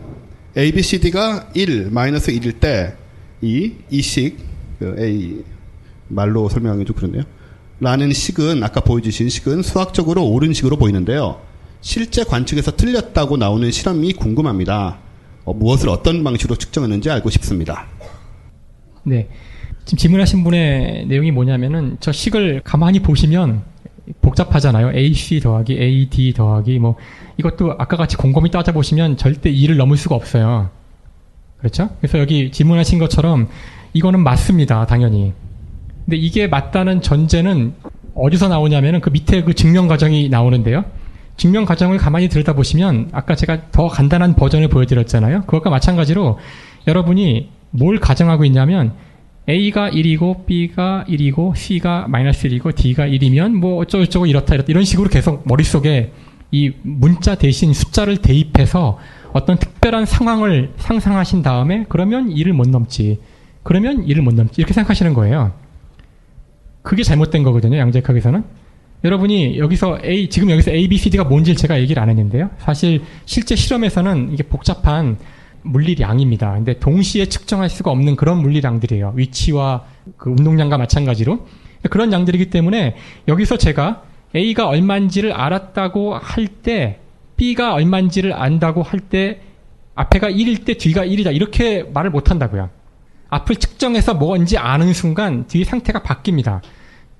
[0.57, 2.95] A, B, C, D가 1, 마이너스 1일 때
[3.41, 4.37] 이, 이 식,
[4.79, 5.43] 그 A
[6.07, 7.23] 말로 설명하기 좀 그렇네요.
[7.79, 11.39] 라는 식은 아까 보여주신 식은 수학적으로 옳은 식으로 보이는데요.
[11.81, 14.97] 실제 관측에서 틀렸다고 나오는 실험이 궁금합니다.
[15.45, 17.87] 어, 무엇을 어떤 방식으로 측정했는지 알고 싶습니다.
[19.03, 19.29] 네.
[19.85, 23.63] 지금 질문하신 분의 내용이 뭐냐면은 저 식을 가만히 보시면
[24.21, 24.91] 복잡하잖아요.
[24.93, 26.95] AC 더하기 AD 더하기 뭐
[27.37, 30.69] 이것도 아까 같이 곰곰이 따져보시면 절대 2를 넘을 수가 없어요.
[31.57, 31.89] 그렇죠?
[31.99, 33.47] 그래서 여기 질문하신 것처럼
[33.93, 34.85] 이거는 맞습니다.
[34.85, 35.33] 당연히.
[36.05, 37.73] 근데 이게 맞다는 전제는
[38.15, 40.83] 어디서 나오냐면은 그 밑에 그 증명 과정이 나오는데요.
[41.37, 45.43] 증명 과정을 가만히 들여다보시면 아까 제가 더 간단한 버전을 보여드렸잖아요.
[45.43, 46.39] 그것과 마찬가지로
[46.87, 48.93] 여러분이 뭘 가정하고 있냐면
[49.49, 55.09] A가 1이고 B가 1이고 C가 마이너스 1이고 D가 1이면 뭐 어쩌고저쩌고 이렇다 이렇다 이런 식으로
[55.09, 56.11] 계속 머릿속에
[56.51, 58.99] 이 문자 대신 숫자를 대입해서
[59.33, 63.19] 어떤 특별한 상황을 상상하신 다음에 그러면 1을 못 넘지.
[63.63, 64.53] 그러면 1을 못 넘지.
[64.57, 65.53] 이렇게 생각하시는 거예요.
[66.81, 67.77] 그게 잘못된 거거든요.
[67.77, 68.43] 양자역학에서는.
[69.03, 72.49] 여러분이 여기서 A, 지금 여기서 A, B, C, D가 뭔지 제가 얘기를 안 했는데요.
[72.59, 75.17] 사실 실제 실험에서는 이게 복잡한
[75.63, 76.53] 물리량입니다.
[76.53, 79.13] 근데 동시에 측정할 수가 없는 그런 물리량들이에요.
[79.15, 79.85] 위치와
[80.17, 81.47] 그 운동량과 마찬가지로.
[81.89, 82.95] 그런 양들이기 때문에
[83.27, 84.03] 여기서 제가
[84.35, 86.99] A가 얼마인지를 알았다고 할 때
[87.37, 89.41] B가 얼마인지를 안다고 할 때
[89.95, 91.35] 앞에가 1일 때 뒤가 1이다.
[91.35, 92.69] 이렇게 말을 못 한다고요.
[93.29, 96.61] 앞을 측정해서 뭔지 아는 순간 뒤 상태가 바뀝니다.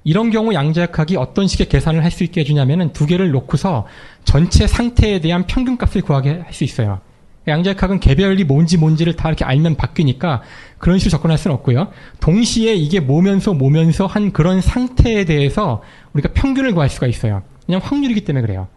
[0.03, 3.87] 이런 경우 양자역학이 어떤 식의 계산을 할 수 있게 해주냐면은 두 개를 놓고서
[4.23, 7.01] 전체 상태에 대한 평균값을 구하게 할 수 있어요.
[7.47, 10.41] 양자역학은 개별이 뭔지 뭔지를 다 이렇게 알면 바뀌니까
[10.77, 11.87] 그런 식으로 접근할 수는 없고요.
[12.19, 15.81] 동시에 이게 모면서 모면서 한 그런 상태에 대해서
[16.13, 17.41] 우리가 평균을 구할 수가 있어요.
[17.65, 18.67] 그냥 확률이기 때문에 그래요.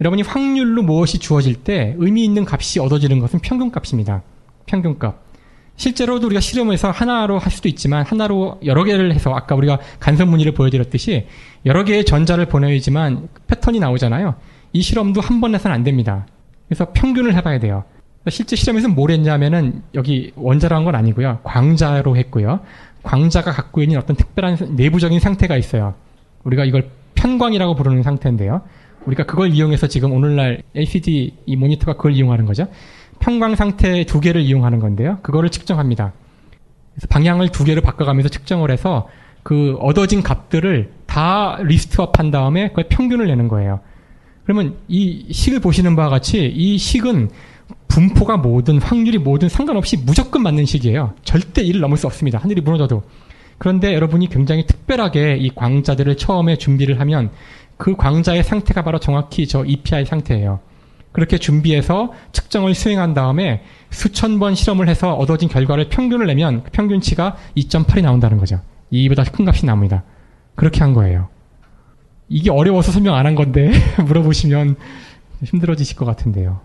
[0.00, 4.22] 여러분이 확률로 무엇이 주어질 때 의미 있는 값이 얻어지는 것은 평균값입니다.
[4.66, 5.30] 평균값.
[5.76, 10.52] 실제로도 우리가 실험에서 하나로 할 수도 있지만 하나로 여러 개를 해서 아까 우리가 간섭 무늬를
[10.52, 11.26] 보여드렸듯이
[11.64, 14.34] 여러 개의 전자를 보내야지만 패턴이 나오잖아요.
[14.74, 16.26] 이 실험도 한 번 해서는 안 됩니다.
[16.70, 17.82] 그래서 평균을 해봐야 돼요.
[18.28, 21.40] 실제 실험에서 뭘 했냐면은 여기 원자로 한 건 아니고요.
[21.42, 22.60] 광자로 했고요.
[23.02, 25.94] 광자가 갖고 있는 어떤 특별한 내부적인 상태가 있어요.
[26.44, 28.60] 우리가 이걸 편광이라고 부르는 상태인데요.
[29.06, 32.68] 우리가 그걸 이용해서 지금 오늘날 LCD 이 모니터가 그걸 이용하는 거죠.
[33.18, 35.18] 평광 상태 두 개를 이용하는 건데요.
[35.22, 36.12] 그거를 측정합니다.
[36.94, 39.08] 그래서 방향을 두 개를 바꿔가면서 측정을 해서
[39.42, 43.80] 그 얻어진 값들을 다 리스트업한 다음에 그걸 평균을 내는 거예요.
[44.44, 47.30] 그러면 이 식을 보시는 바와 같이 이 식은
[47.88, 51.14] 분포가 뭐든 확률이 뭐든 상관없이 무조건 맞는 식이에요.
[51.24, 52.38] 절대 이를 넘을 수 없습니다.
[52.38, 53.02] 하늘이 무너져도.
[53.58, 57.30] 그런데 여러분이 굉장히 특별하게 이 광자들을 처음에 준비를 하면
[57.76, 60.60] 그 광자의 상태가 바로 정확히 저 EPI 상태예요.
[61.12, 67.36] 그렇게 준비해서 측정을 수행한 다음에 수천 번 실험을 해서 얻어진 결과를 평균을 내면 그 평균치가
[67.56, 68.60] 2.8이 나온다는 거죠.
[68.90, 70.04] 이보다 큰 값이 나옵니다.
[70.54, 71.28] 그렇게 한 거예요.
[72.30, 73.70] 이게 어려워서 설명 안 한 건데
[74.06, 74.76] 물어보시면
[75.44, 76.60] 힘들어지실 것 같은데요.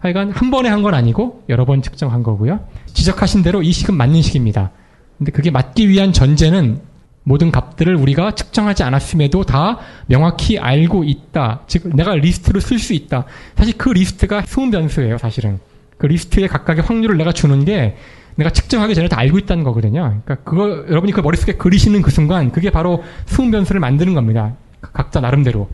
[0.00, 2.66] 하여간 한 번에 한 건 아니고 여러 번 측정한 거고요.
[2.92, 4.72] 지적하신 대로 이 식은 맞는 식입니다.
[5.16, 6.80] 근데 그게 맞기 위한 전제는
[7.22, 11.60] 모든 값들을 우리가 측정하지 않았음에도 다 명확히 알고 있다.
[11.68, 13.26] 즉 내가 리스트로 쓸 수 있다.
[13.56, 15.60] 사실 그 리스트가 숨은 변수예요, 사실은.
[15.98, 17.96] 그 리스트의 각각의 확률을 내가 주는 게
[18.36, 20.20] 내가 측정하기 전에 다 알고 있다는 거거든요.
[20.24, 24.54] 그러니까 그거 여러분이 그 머릿속에 그리시는 그 순간 그게 바로 숨은 변수를 만드는 겁니다.
[24.80, 25.68] 각자 나름대로.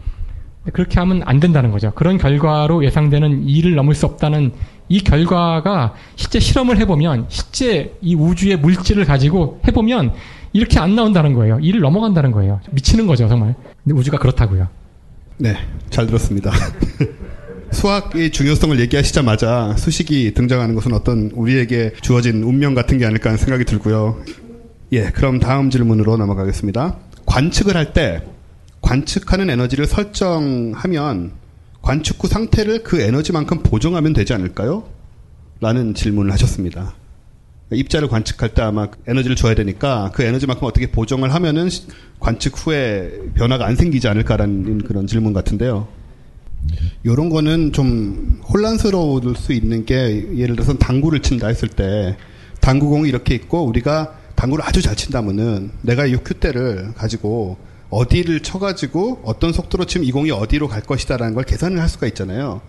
[0.72, 1.92] 그렇게 하면 안 된다는 거죠.
[1.94, 4.52] 그런 결과로 예상되는 2를 넘을 수 없다는
[4.88, 10.12] 이 결과가 실제 실험을 해보면 실제 이 우주의 물질을 가지고 해보면
[10.52, 11.58] 이렇게 안 나온다는 거예요.
[11.58, 12.60] 2를 넘어간다는 거예요.
[12.70, 13.54] 미치는 거죠, 정말.
[13.84, 14.68] 근데 우주가 그렇다고요.
[15.38, 15.56] 네,
[15.90, 16.50] 잘 들었습니다.
[17.72, 23.64] 수학의 중요성을 얘기하시자마자 수식이 등장하는 것은 어떤 우리에게 주어진 운명 같은 게 아닐까 하는 생각이
[23.64, 24.22] 들고요.
[24.92, 26.96] 예, 그럼 다음 질문으로 넘어가겠습니다.
[27.26, 28.22] 관측을 할 때
[28.80, 31.32] 관측하는 에너지를 설정하면
[31.82, 34.84] 관측 후 상태를 그 에너지만큼 보정하면 되지 않을까요?
[35.60, 36.94] 라는 질문을 하셨습니다.
[37.72, 41.68] 입자를 관측할 때 아마 에너지를 줘야 되니까 그 에너지만큼 어떻게 보정을 하면은
[42.18, 45.88] 관측 후에 변화가 안 생기지 않을까라는 그런 질문 같은데요.
[47.04, 52.16] 요런 거는 좀 혼란스러울 수 있는 게 예를 들어서 당구를 친다 했을 때
[52.60, 57.56] 당구공이 이렇게 있고 우리가 당구를 아주 잘 친다면은 내가 이 큐대를 가지고
[57.90, 62.60] 어디를 쳐가지고 어떤 속도로 치면 이 공이 어디로 갈 것이다라는 걸 계산을 할 수가 있잖아요.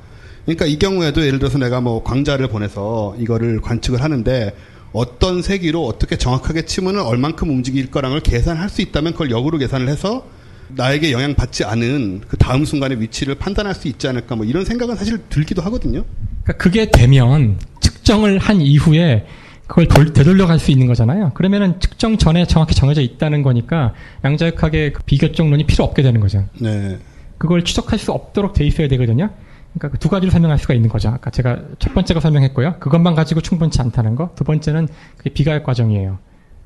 [0.46, 4.56] 그러니까 이 경우에도 예를 들어서 내가 뭐 광자를 보내서 이거를 관측을 하는데
[4.94, 10.26] 어떤 세기로 어떻게 정확하게 치면은 얼만큼 움직일 걸 계산할 수 있다면 그걸 역으로 계산을 해서
[10.70, 14.96] 나에게 영향 받지 않은 그 다음 순간의 위치를 판단할 수 있지 않을까 뭐 이런 생각은
[14.96, 16.04] 사실 들기도 하거든요.
[16.44, 19.26] 그러니까 그게 되면 측정을 한 이후에
[19.68, 21.32] 그걸 돌, 되돌려 갈 수 있는 거잖아요.
[21.36, 26.46] 그러면은 측정 전에 정확히 정해져 있다는 거니까 양자역학의 그 비교정론이 필요 없게 되는 거죠.
[26.60, 26.98] 네.
[27.38, 29.30] 그걸 추적할 수 없도록 돼 있어야 되거든요.
[29.74, 31.10] 그러니까 그 두 가지로 설명할 수가 있는 거죠.
[31.10, 32.78] 아까 제가 첫 번째가 설명했고요.
[32.80, 34.32] 그것만 가지고 충분치 않다는 거.
[34.36, 36.18] 두 번째는 그게 비가역 과정이에요.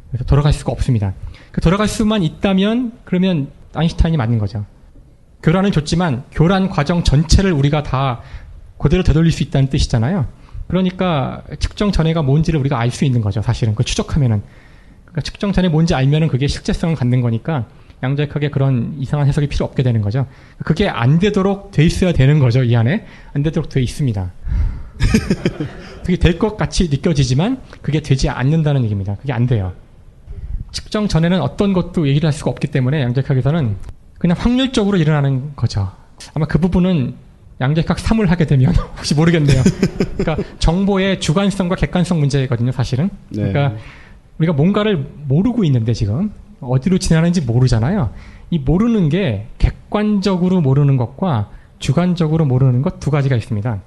[0.09, 1.13] 그래서 돌아갈 수가 없습니다.
[1.51, 4.65] 그 돌아갈 수만 있다면 그러면 아인슈타인이 맞는 거죠.
[5.41, 8.21] 교란은 좋지만 교란 과정 전체를 우리가 다
[8.77, 10.25] 그대로 되돌릴 수 있다는 뜻이잖아요.
[10.67, 13.41] 그러니까 측정 전에가 뭔지를 우리가 알 수 있는 거죠.
[13.41, 14.41] 사실은 그 추적하면은
[15.05, 17.67] 그러니까 측정 전에 뭔지 알면은 그게 실제성을 갖는 거니까
[18.01, 20.27] 양자역학에 그런 이상한 해석이 필요 없게 되는 거죠.
[20.65, 22.63] 그게 안 되도록 돼 있어야 되는 거죠.
[22.63, 24.31] 이 안에 안 되도록 돼 있습니다.
[26.03, 29.15] 그게 될 것 같이 느껴지지만 그게 되지 않는다는 얘기입니다.
[29.15, 29.73] 그게 안 돼요.
[30.73, 33.75] 측정 전에는 어떤 것도 얘기를 할 수가 없기 때문에 양자역학에서는
[34.19, 35.89] 그냥 확률적으로 일어나는 거죠.
[36.33, 37.13] 아마 그 부분은
[37.61, 39.61] 양자역학 3을 하게 되면 혹시 모르겠네요.
[40.17, 43.09] 그러니까 정보의 주관성과 객관성 문제거든요, 사실은.
[43.29, 43.51] 네.
[43.51, 43.75] 그러니까
[44.39, 48.09] 우리가 뭔가를 모르고 있는데 지금 어디로 지나는지 모르잖아요.
[48.49, 53.79] 이 모르는 게 객관적으로 모르는 것과 주관적으로 모르는 것 두 가지가 있습니다.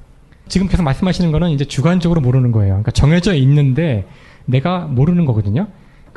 [0.49, 2.75] 지금 계속 말씀하시는 거는 이제 주관적으로 모르는 거예요.
[2.75, 4.07] 그러니까 정해져 있는데
[4.45, 5.67] 내가 모르는 거거든요.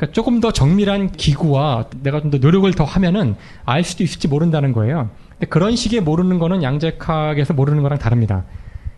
[0.00, 3.34] 그러니까 조금 더 정밀한 기구와 내가 좀 더 노력을 더 하면은
[3.66, 5.10] 알 수도 있을지 모른다는 거예요.
[5.50, 8.44] 그런 식의 모르는 거는 양자역학에서 모르는 거랑 다릅니다.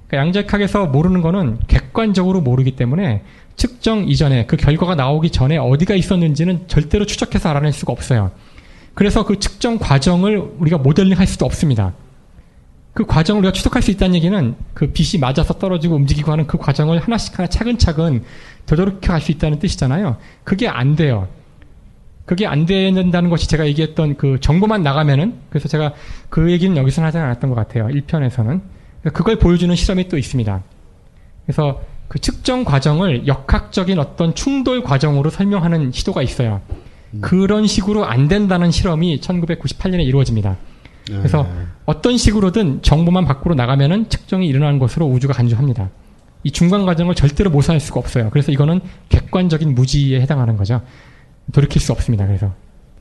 [0.07, 3.25] 그러니까 양자역학에서 모르는 거는 객관적으로 모르기 때문에
[3.57, 8.31] 측정 이전에 그 결과가 나오기 전에 어디가 있었는지는 절대로 추적해서 알아낼 수가 없어요.
[8.95, 11.95] 그래서 그 측정 과정을 우리가 모델링 할 수도 없습니다.
[12.93, 16.99] 그 과정을 우리가 추적할 수 있다는 얘기는 그 빛이 맞아서 떨어지고 움직이고 하는 그 과정을
[17.01, 18.25] 하나씩 하나 차근차근
[18.67, 20.17] 되돌이켜 갈 수 있다는 뜻이잖아요.
[20.45, 21.29] 그게 안 돼요.
[22.27, 25.95] 그게 안 된다는 것이 제가 얘기했던 그 정보만 나가면은 그래서 제가
[26.29, 27.87] 그 얘기는 여기서는 하지 않았던 것 같아요.
[27.89, 28.61] 1편에서는.
[29.13, 30.63] 그걸 보여주는 실험이 또 있습니다.
[31.47, 36.61] 그래서 그 측정 과정을 역학적인 어떤 충돌 과정으로 설명하는 시도가 있어요.
[37.15, 37.21] 음.
[37.21, 40.57] 그런 식으로 안 된다는 실험이 1998년에 이루어집니다.
[41.07, 41.67] 그래서 네.
[41.87, 45.91] 어떤 식으로든 정보만 밖으로 나가면은 측정이 일어나는 것으로 우주가 간주합니다.
[46.45, 48.31] 이 중간 과정을 절대로 모사할 수가 없어요.
[48.31, 50.83] 그래서 이거는 객관적인 무지에 해당하는 거죠.
[51.53, 52.27] 돌이킬 수 없습니다.
[52.27, 52.53] 그래서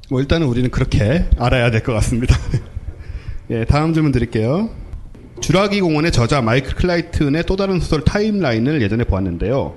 [0.10, 2.36] 뭐 일단은 우리는 그렇게 알아야 될 것 같습니다.
[3.50, 4.70] 예, 다음 질문 드릴게요.
[5.42, 9.74] 주라기 공원의 저자 마이클 클라이튼의 또 다른 소설 타임라인을 예전에 보았는데요.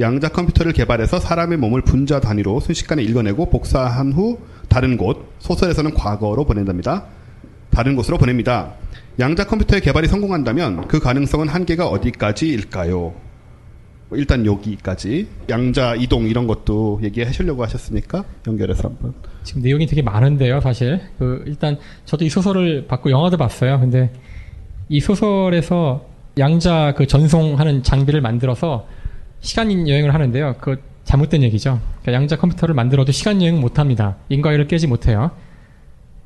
[0.00, 4.38] 양자 컴퓨터를 개발해서 사람의 몸을 분자 단위로 순식간에 읽어내고 복사한 후
[4.68, 7.06] 다른 곳, 소설에서는 과거로 보낸답니다.
[7.70, 8.74] 다른 곳으로 보냅니다.
[9.18, 13.14] 양자 컴퓨터의 개발이 성공한다면 그 가능성은 한계가 어디까지일까요?
[14.08, 19.14] 뭐 일단 여기까지 양자 이동 이런 것도 얘기하시려고 하셨으니까 연결해서 한번.
[19.42, 21.00] 지금 내용이 되게 많은데요, 사실.
[21.18, 23.78] 그 일단 저도 이 소설을 받고 영화도 봤어요.
[23.80, 24.10] 근데
[24.88, 26.06] 이 소설에서
[26.38, 28.86] 양자 그 전송하는 장비를 만들어서
[29.40, 30.56] 시간 여행을 하는데요.
[30.60, 31.80] 그 잘못된 얘기죠.
[32.02, 34.16] 그러니까 양자 컴퓨터를 만들어도 시간 여행 못 합니다.
[34.28, 35.30] 인과율을 깨지 못해요.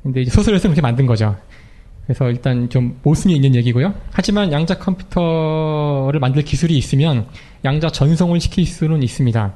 [0.03, 1.35] 근데 이제 소설에서 그렇게 만든 거죠.
[2.05, 3.93] 그래서 일단 좀 모순이 있는 얘기고요.
[4.11, 7.27] 하지만 양자 컴퓨터를 만들 기술이 있으면
[7.63, 9.53] 양자 전송을 시킬 수는 있습니다.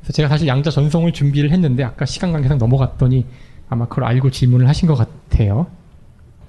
[0.00, 3.24] 그래서 제가 사실 양자 전송을 준비를 했는데 아까 시간 관계상 넘어갔더니
[3.70, 5.66] 아마 그걸 알고 질문을 하신 것 같아요.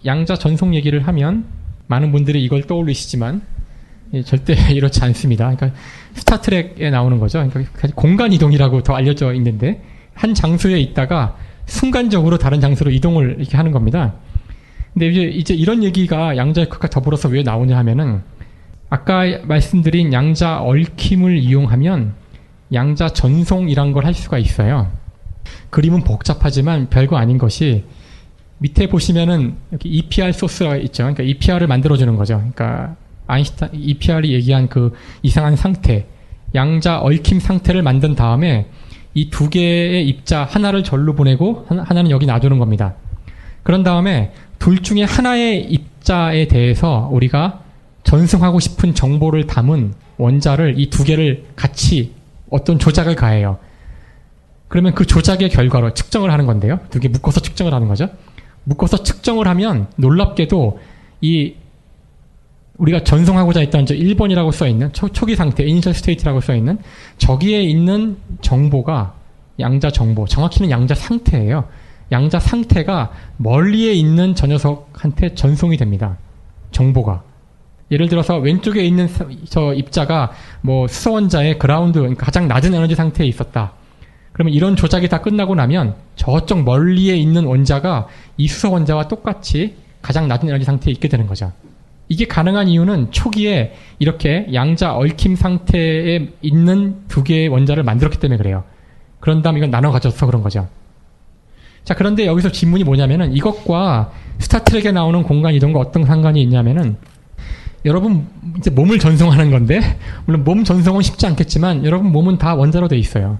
[0.05, 1.45] 양자 전송 얘기를 하면
[1.87, 3.41] 많은 분들이 이걸 떠올리시지만
[4.13, 5.55] 예, 절대 이렇지 않습니다.
[5.55, 5.79] 그러니까
[6.15, 7.47] 스타트랙에 나오는 거죠.
[7.49, 9.81] 그러니까 공간 이동이라고 더 알려져 있는데
[10.13, 11.37] 한 장소에 있다가
[11.69, 14.15] 순간적으로 다른 장소로 이동을 이렇게 하는 겁니다.
[14.93, 18.21] 근데 이제, 이제 이런 얘기가 양자 역학과 더불어서 왜 나오냐 하면은
[18.89, 22.13] 아까 말씀드린 양자 얽힘을 이용하면
[22.73, 24.91] 양자 전송이란 걸 할 수가 있어요.
[25.69, 27.85] 그림은 복잡하지만 별거 아닌 것이
[28.57, 31.03] 밑에 보시면은 여기 EPR 소스가 있죠.
[31.03, 32.37] 그러니까 EPR을 만들어주는 거죠.
[32.37, 32.95] 그러니까
[33.27, 36.07] 아인슈타인 EPR이 얘기한 그 이상한 상태,
[36.55, 38.67] 양자 얽힘 상태를 만든 다음에
[39.19, 42.95] 이 두 개의 입자 하나를 절로 보내고 하나는 여기 놔두는 겁니다.
[43.63, 47.61] 그런 다음에 둘 중에 하나의 입자에 대해서 우리가
[48.03, 52.13] 전송하고 싶은 정보를 담은 원자를 이 두 개를 같이
[52.49, 53.57] 어떤 조작을 가해요.
[54.69, 56.79] 그러면 그 조작의 결과로 측정을 하는 건데요.
[56.89, 58.09] 두 개 묶어서 측정을 하는 거죠.
[58.63, 60.79] 묶어서 측정을 하면 놀랍게도
[61.21, 61.55] 이
[62.79, 66.77] 우리가 전송하고자 했던 저 1번이라고 써 있는 초, 초기 상태, initial state라고 써 있는
[67.17, 69.13] 저기에 있는 정보가
[69.59, 71.65] 양자 정보, 정확히는 양자 상태예요.
[72.11, 76.17] 양자 상태가 멀리에 있는 저 녀석한테 전송이 됩니다.
[76.71, 77.23] 정보가.
[77.91, 79.09] 예를 들어서 왼쪽에 있는
[79.49, 83.73] 저 입자가 뭐 수소원자의 그라운드, 그러니까 가장 낮은 에너지 상태에 있었다.
[84.31, 88.07] 그러면 이런 조작이 다 끝나고 나면 저쪽 멀리에 있는 원자가
[88.37, 91.51] 이 수소원자와 똑같이 가장 낮은 에너지 상태에 있게 되는 거죠.
[92.09, 98.63] 이게 가능한 이유는 초기에 이렇게 양자 얽힘 상태에 있는 두 개의 원자를 만들었기 때문에 그래요.
[99.19, 100.67] 그런 다음 이건 나눠 가져서 그런 거죠.
[101.83, 106.97] 자, 그런데 여기서 질문이 뭐냐면은 이것과 스타트랙에 나오는 공간 이동과 어떤 상관이 있냐면은
[107.85, 109.79] 여러분 이제 몸을 전송하는 건데
[110.25, 113.37] 물론 몸 전송은 쉽지 않겠지만 여러분 몸은 다 원자로 돼 있어요.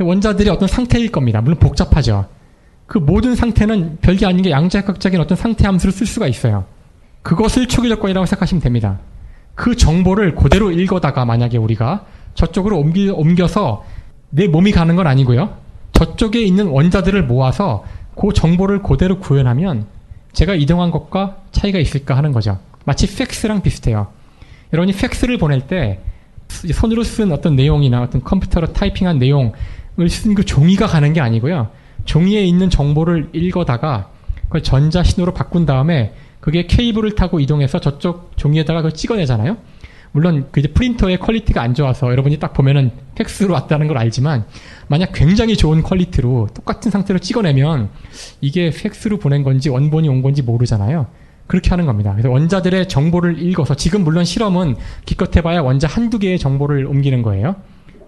[0.00, 1.40] 원자들이 어떤 상태일 겁니다.
[1.40, 2.26] 물론 복잡하죠.
[2.86, 6.64] 그 모든 상태는 별게 아닌 게 양자역학적인 어떤 상태 함수를 쓸 수가 있어요.
[7.22, 8.98] 그것을 초기 조건이라고 생각하시면 됩니다.
[9.54, 13.84] 그 정보를 그대로 읽어다가 만약에 우리가 저쪽으로 옮기, 옮겨서
[14.30, 15.56] 내 몸이 가는 건 아니고요.
[15.92, 19.86] 저쪽에 있는 원자들을 모아서 그 정보를 그대로 구현하면
[20.32, 22.58] 제가 이동한 것과 차이가 있을까 하는 거죠.
[22.84, 24.08] 마치 팩스랑 비슷해요.
[24.72, 26.00] 여러분이 팩스를 보낼 때
[26.48, 29.52] 손으로 쓴 어떤 내용이나 어떤 컴퓨터로 타이핑한 내용을
[30.08, 31.68] 쓴 그 종이가 가는 게 아니고요.
[32.04, 34.10] 종이에 있는 정보를 읽어다가
[34.44, 39.56] 그걸 전자 신호로 바꾼 다음에 그게 케이블을 타고 이동해서 저쪽 종이에다가 그걸 찍어내잖아요.
[40.12, 44.46] 물론 그 이제 프린터의 quality가 안 좋아서 여러분이 딱 보면은 팩스로 왔다는 걸 알지만
[44.86, 47.90] 만약 굉장히 좋은 퀄리티로 똑같은 상태로 찍어내면
[48.40, 51.06] 이게 팩스로 보낸 건지 원본이 온 건지 모르잖아요.
[51.46, 52.12] 그렇게 하는 겁니다.
[52.12, 57.56] 그래서 원자들의 정보를 읽어서 지금 물론 실험은 기껏 해봐야 원자 한두 개의 정보를 옮기는 거예요.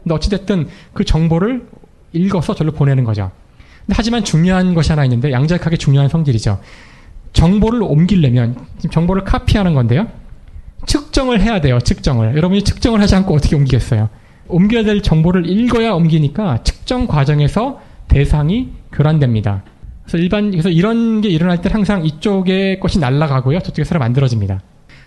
[0.03, 1.67] 근데 어찌됐든 그 정보를
[2.13, 3.31] 읽어서 절로 보내는 거죠.
[3.93, 6.61] 하지만 중요한 것이 하나 있는데 양자역학의 중요한 성질이죠.
[7.33, 8.57] 정보를 옮기려면
[8.91, 10.07] 정보를 카피하는 건데요.
[10.87, 11.79] 측정을 해야 돼요.
[11.79, 12.37] 측정을.
[12.37, 14.09] 여러분이 측정을 하지 않고 어떻게 옮기겠어요?
[14.49, 19.63] 옮겨야 될 정보를 읽어야 옮기니까 측정 과정에서 대상이 교란됩니다.
[20.03, 23.61] 그래서 일반 그래서 이런 게 일어날 때 항상 이쪽의 것이 날아가고요.
[23.61, 24.61] 저쪽에 새로 만들어집니다.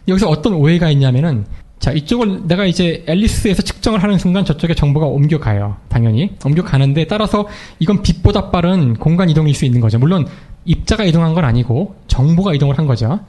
[0.08, 1.46] 여기서 어떤 오해가 있냐면은
[1.80, 5.76] 자 이쪽을 내가 이제 앨리스에서 측정을 하는 순간 저쪽에 정보가 옮겨가요.
[5.90, 7.48] 당연히 옮겨가는데 따라서
[7.80, 10.00] 이건 빛보다 빠른 공간 이동일 수 있는 거죠.
[10.00, 10.26] 물론
[10.66, 13.20] 입자가 이동한 건 아니고 정보가 이동을 한 거죠.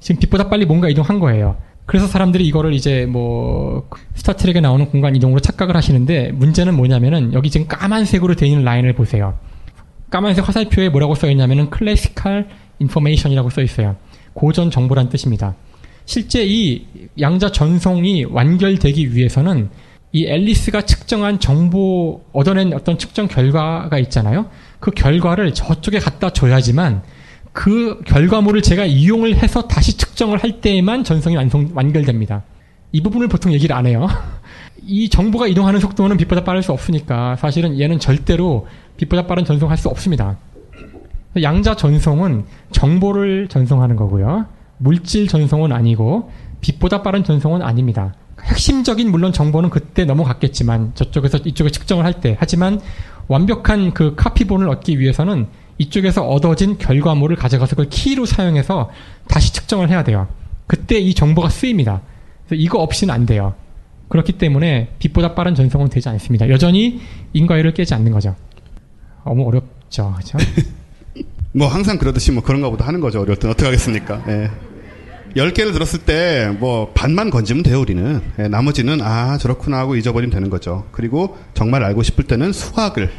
[0.00, 1.56] 지금 빛보다 빨리 뭔가 이동한 거예요.
[1.86, 7.66] 그래서 사람들이 이거를 이제 뭐 스타트랙에 나오는 공간 이동으로 착각을 하시는데 문제는 뭐냐면은 여기 지금
[7.66, 9.38] 까만색으로 되어 있는 라인을 보세요.
[10.10, 12.48] 까만색 화살표에 뭐라고 써 있냐면은 클래시칼
[12.80, 13.96] information이라고 써 있어요.
[14.34, 15.54] 고전 정보란 뜻입니다.
[16.04, 16.86] 실제 이
[17.20, 19.70] 양자 전송이 완결되기 위해서는
[20.12, 24.46] 이 앨리스가 측정한 정보 얻어낸 어떤 측정 결과가 있잖아요.
[24.82, 27.02] 그 결과를 저쪽에 갖다 줘야지만
[27.52, 32.42] 그 결과물을 제가 이용을 해서 다시 측정을 할 때에만 전송이 완성, 완결됩니다.
[32.90, 34.08] 이 부분을 보통 얘기를 안 해요.
[34.84, 38.66] 이 정보가 이동하는 속도는 빛보다 빠를 수 없으니까 사실은 얘는 절대로
[38.96, 40.36] 빛보다 빠른 전송할 수 없습니다.
[41.40, 44.46] 양자 전송은 정보를 전송하는 거고요.
[44.78, 48.14] 물질 전송은 아니고 빛보다 빠른 전송은 아닙니다.
[48.42, 52.80] 핵심적인 물론 정보는 그때 넘어갔겠지만 저쪽에서 이쪽에 측정을 할 때 하지만
[53.28, 55.46] 완벽한 그 카피본을 얻기 위해서는
[55.78, 58.90] 이쪽에서 얻어진 결과물을 가져가서 그걸 키로 사용해서
[59.28, 60.28] 다시 측정을 해야 돼요.
[60.66, 62.02] 그때 이 정보가 쓰입니다.
[62.46, 63.54] 그래서 이거 없이는 안 돼요.
[64.08, 66.48] 그렇기 때문에 빛보다 빠른 전송은 되지 않습니다.
[66.50, 67.00] 여전히
[67.32, 68.36] 인과율을 깨지 않는 거죠.
[69.24, 70.14] 너무 어렵죠.
[70.14, 70.38] 그렇죠?
[71.54, 73.20] 뭐 항상 그러듯이 뭐 그런가 보다 하는 거죠.
[73.20, 74.22] 어려울 땐 어떻게 하겠습니까?
[74.28, 74.50] 예.
[75.36, 78.20] 10개를 들었을 때 뭐 반만 건지면 돼요, 우리는.
[78.38, 80.86] 예, 나머지는 아, 저렇구나 하고 잊어버리면 되는 거죠.
[80.92, 83.10] 그리고 정말 알고 싶을 때는 수학을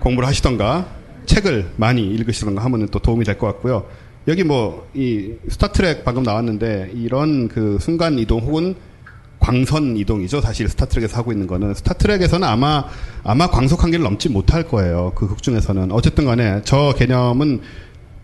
[0.00, 0.86] 공부를 하시던가
[1.26, 3.84] 책을 많이 읽으시던가 하면 또 도움이 될 것 같고요.
[4.28, 8.74] 여기 뭐 이 스타트랙 방금 나왔는데 이런 그 순간 이동 혹은
[9.38, 10.40] 광선 이동이죠.
[10.40, 12.84] 사실 스타트랙에서 하고 있는 거는 스타트랙에서는 아마
[13.22, 15.12] 아마 광속 한계를 넘지 못할 거예요.
[15.14, 17.60] 그 극 중에서는 어쨌든 간에 저 개념은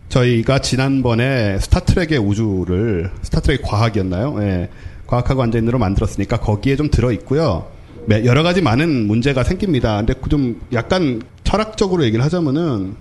[0.09, 4.37] 저희가 지난번에 스타트랙의 우주를 스타트랙 과학이었나요?
[4.43, 4.69] 예.
[5.07, 7.67] 과학하고 완전인으로 만들었으니까 거기에 좀 들어 있고요.
[8.11, 9.97] 여러 가지 많은 문제가 생깁니다.
[9.97, 12.97] 근데 그 좀 약간 철학적으로 얘기를 하자면은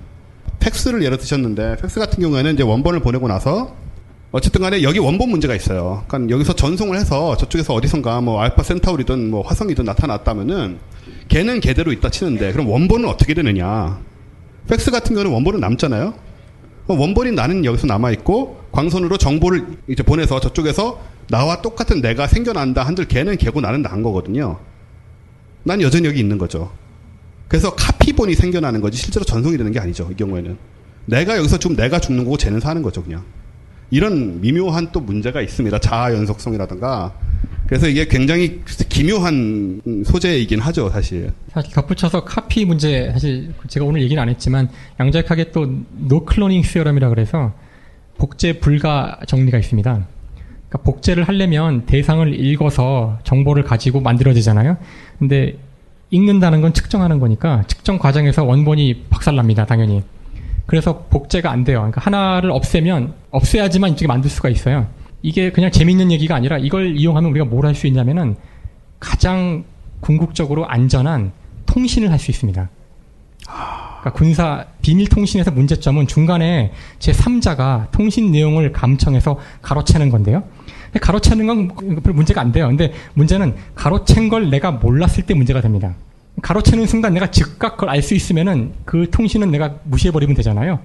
[0.60, 3.76] 팩스를 예로 드셨는데 팩스 같은 경우에는 이제 원본을 보내고 나서
[4.32, 6.04] 어쨌든 간에 여기 원본 문제가 있어요.
[6.08, 10.80] 그러니까 여기서 전송을 해서 저쪽에서 어디선가 뭐 알파 센타우리든 뭐 화성이든 나타났다면은
[11.28, 14.00] 걔는 걔대로 있다 치는데 그럼 원본은 어떻게 되느냐?
[14.68, 16.14] 팩스 같은 경우는 원본은 남잖아요.
[16.88, 23.08] 원본이 나는 여기서 남아 있고 광선으로 정보를 이제 보내서 저쪽에서 나와 똑같은 내가 생겨난다 한들
[23.08, 24.60] 걔는 걔고 나는 난 거거든요.
[25.64, 26.72] 난 여전히 여기 있는 거죠.
[27.48, 30.10] 그래서 카피본이 생겨나는 거지 실제로 전송이 되는 게 아니죠.
[30.12, 30.58] 이 경우에는
[31.06, 33.24] 내가 여기서 좀 내가 죽는 거고 쟤는 사는 거죠, 그냥.
[33.92, 35.78] 이런 미묘한 또 문제가 있습니다.
[35.80, 37.14] 자아 연속성이라든가.
[37.74, 41.32] 그래서 이게 굉장히 기묘한 소재이긴 하죠, 사실.
[41.52, 44.70] 사실 덧붙여서 카피 문제, 사실 제가 오늘 얘기는 안 했지만,
[45.00, 47.52] 양자역학에 또 노클로닝 시어럼이라 그래서
[48.20, 49.92] 복제 불가 정리가 있습니다.
[49.92, 54.78] 그러니까 복제를 하려면 대상을 읽어서 정보를 가지고 만들어지잖아요.
[55.18, 55.58] 근데
[56.12, 60.04] 읽는다는 건 측정하는 거니까 측정 과정에서 원본이 박살납니다, 당연히.
[60.68, 61.80] 그래서 복제가 안 돼요.
[61.80, 64.86] 그러니까 하나를 없애면 없애야지만 이쪽에 만들 수가 있어요.
[65.24, 68.36] 이게 그냥 재밌는 얘기가 아니라 이걸 이용하면 우리가 뭘 할 수 있냐면은
[69.00, 69.64] 가장
[70.02, 71.32] 궁극적으로 안전한
[71.66, 72.70] 통신을 할 수 있습니다.
[73.46, 80.44] 그러니까 군사 비밀 통신에서 문제점은 중간에 제 3자가 통신 내용을 감청해서 가로채는 건데요.
[81.02, 81.68] 가로채는 건
[82.04, 82.68] 별 문제가 안 돼요.
[82.68, 85.96] 근데 문제는 가로챈 걸 내가 몰랐을 때 문제가 됩니다.
[86.42, 90.80] 가로채는 순간 내가 즉각 그걸 알 수 있으면은 그 통신은 내가 무시해버리면 되잖아요.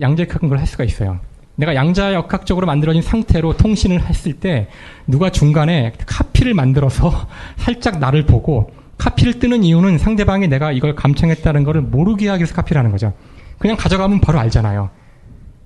[0.00, 1.18] 양자역학은 그걸 할 수가 있어요.
[1.56, 4.68] 내가 양자역학적으로 만들어진 상태로 통신을 했을 때
[5.06, 11.82] 누가 중간에 카피를 만들어서 살짝 나를 보고 카피를 뜨는 이유는 상대방이 내가 이걸 감청했다는 것을
[11.82, 13.12] 모르게 하기 위해서 카피를 하는 거죠.
[13.58, 14.90] 그냥 가져가면 바로 알잖아요.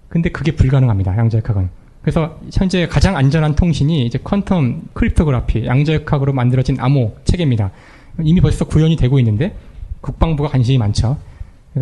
[0.08, 1.16] 근데 그게 불가능합니다.
[1.16, 1.70] 양자역학은.
[2.02, 7.70] 그래서 현재 가장 안전한 통신이 이제 quantum cryptography, 양자역학으로 만들어진 암호 체계입니다.
[8.22, 9.54] 이미 벌써 구현이 되고 있는데
[10.00, 11.18] 국방부가 관심이 많죠.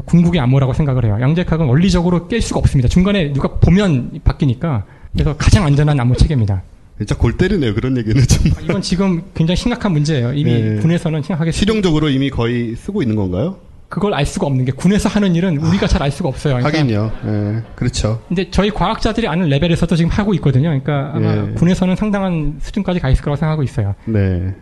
[0.04, 1.18] 궁극의 암호라고 생각을 해요.
[1.20, 2.88] 양자역학은 원리적으로 깰 수가 없습니다.
[2.88, 6.62] 중간에 누가 보면 바뀌니까 그래서 가장 안전한 암호 체계입니다.
[6.98, 7.74] 진짜 골 때리네요.
[7.74, 8.52] 그런 얘기는 좀.
[8.56, 10.32] 아, 이건 지금 굉장히 심각한 문제예요.
[10.34, 10.76] 이미 네.
[10.76, 13.56] 군에서는 심각하게 실용적으로 이미 거의 쓰고 있는 건가요?
[13.88, 16.56] 그걸 알 수가 없는 게 군에서 하는 일은 우리가 잘 알 수가 없어요.
[16.56, 17.12] 그러니까 하긴요.
[17.26, 18.20] 예, 그렇죠.
[18.28, 20.68] 근데 저희 과학자들이 아는 레벨에서도 지금 하고 있거든요.
[20.68, 21.52] 그러니까 아마 예.
[21.54, 23.94] 군에서는 상당한 수준까지 가 있을 거라고 생각하고 있어요.
[24.04, 24.54] 네.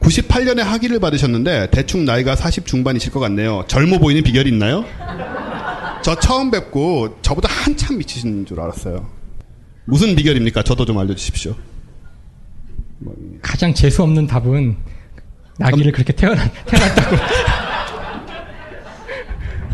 [0.00, 3.64] 98년에 학위를 받으셨는데 대충 나이가 40 중반이실 것 같네요.
[3.66, 4.84] 젊어 보이는 비결이 있나요?
[6.02, 9.08] 저 처음 뵙고 저보다 한참 미치신 줄 알았어요.
[9.84, 10.62] 무슨 비결입니까?
[10.62, 11.54] 저도 좀 알려주십시오.
[13.42, 14.76] 가장 재수 없는 답은
[15.58, 17.16] 나기를 그렇게 태어났, 태어났다고.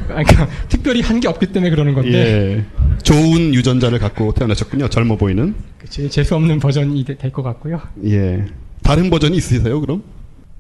[0.09, 2.13] 그러니까 특별히 한 게 없기 때문에 그러는 건데.
[2.13, 2.65] 예.
[3.03, 4.89] 좋은 유전자를 갖고 태어나셨군요.
[4.89, 5.55] 젊어 보이는.
[5.79, 7.81] 그치, 재수 없는 버전이 될 것 같고요.
[8.07, 8.45] 예.
[8.83, 10.03] 다른 버전이 있으세요, 그럼?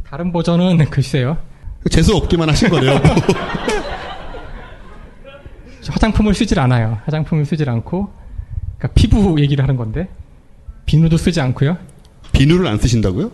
[0.04, 1.36] 다른 버전은 글쎄요.
[1.90, 3.00] 재수 없기만 하신 거네요.
[5.88, 6.98] 화장품을 쓰질 않아요.
[7.04, 8.08] 화장품을 쓰질 않고,
[8.78, 10.08] 그러니까 피부 얘기를 하는 건데,
[10.86, 11.76] 비누도 쓰지 않고요.
[12.32, 13.30] 비누를 안 쓰신다고요?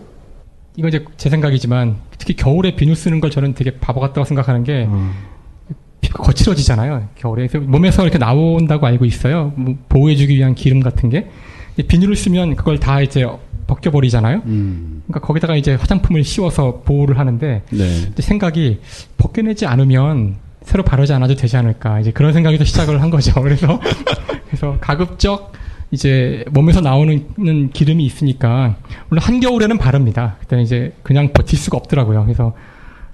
[0.77, 4.87] 이건 이제 제 생각이지만, 특히 겨울에 비누 쓰는 걸 저는 되게 바보 같다고 생각하는 게,
[4.87, 5.13] 음.
[6.01, 7.09] 피부가 거칠어지잖아요.
[7.17, 7.49] 겨울에.
[7.59, 9.53] 몸에서 이렇게 나온다고 알고 있어요.
[9.57, 11.29] 뭐 보호해주기 위한 기름 같은 게.
[11.87, 13.27] 비누를 쓰면 그걸 다 이제
[13.69, 14.43] 벗겨버리잖아요.
[14.47, 15.03] 음.
[15.07, 18.13] 그러니까 거기다가 이제 화장품을 씌워서 보호를 하는데 네.
[18.19, 18.81] 생각이
[19.17, 23.33] 벗겨내지 않으면 새로 바르지 않아도 되지 않을까 이제 그런 생각이 또 시작을 한 거죠.
[23.41, 23.81] 그래서
[24.49, 25.53] 그래서 가급적
[25.91, 28.77] 이제 몸에서 나오는 기름이 있으니까
[29.09, 30.37] 물론 한겨울에는 바릅니다.
[30.41, 32.25] 그때는 이제 그냥 버틸 수가 없더라고요.
[32.25, 32.55] 그래서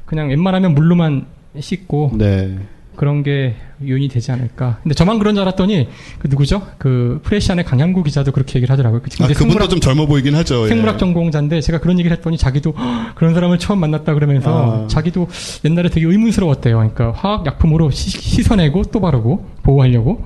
[0.07, 1.27] 그냥 웬만하면 물로만
[1.59, 2.59] 씻고 네.
[2.97, 3.55] 그런 게
[3.87, 4.79] 요인이 되지 않을까.
[4.83, 5.89] 근데 저만 그런 줄 알았더니
[6.19, 6.67] 그 누구죠?
[6.79, 9.01] 그 프레시안의 강양구 기자도 그렇게 얘기를 하더라고요.
[9.03, 10.65] 그 아, 그분도 좀 젊어 보이긴 하죠.
[10.65, 10.69] 예.
[10.69, 10.99] 생물학 예.
[10.99, 12.75] 전공자인데 제가 그런 얘기를 했더니 자기도
[13.15, 14.87] 그런 사람을 처음 만났다 그러면서 아.
[14.89, 15.29] 자기도
[15.65, 16.77] 옛날에 되게 의문스러웠대요.
[16.77, 20.25] 그러니까 화학 약품으로 시, 씻어내고 또 바르고 보호하려고.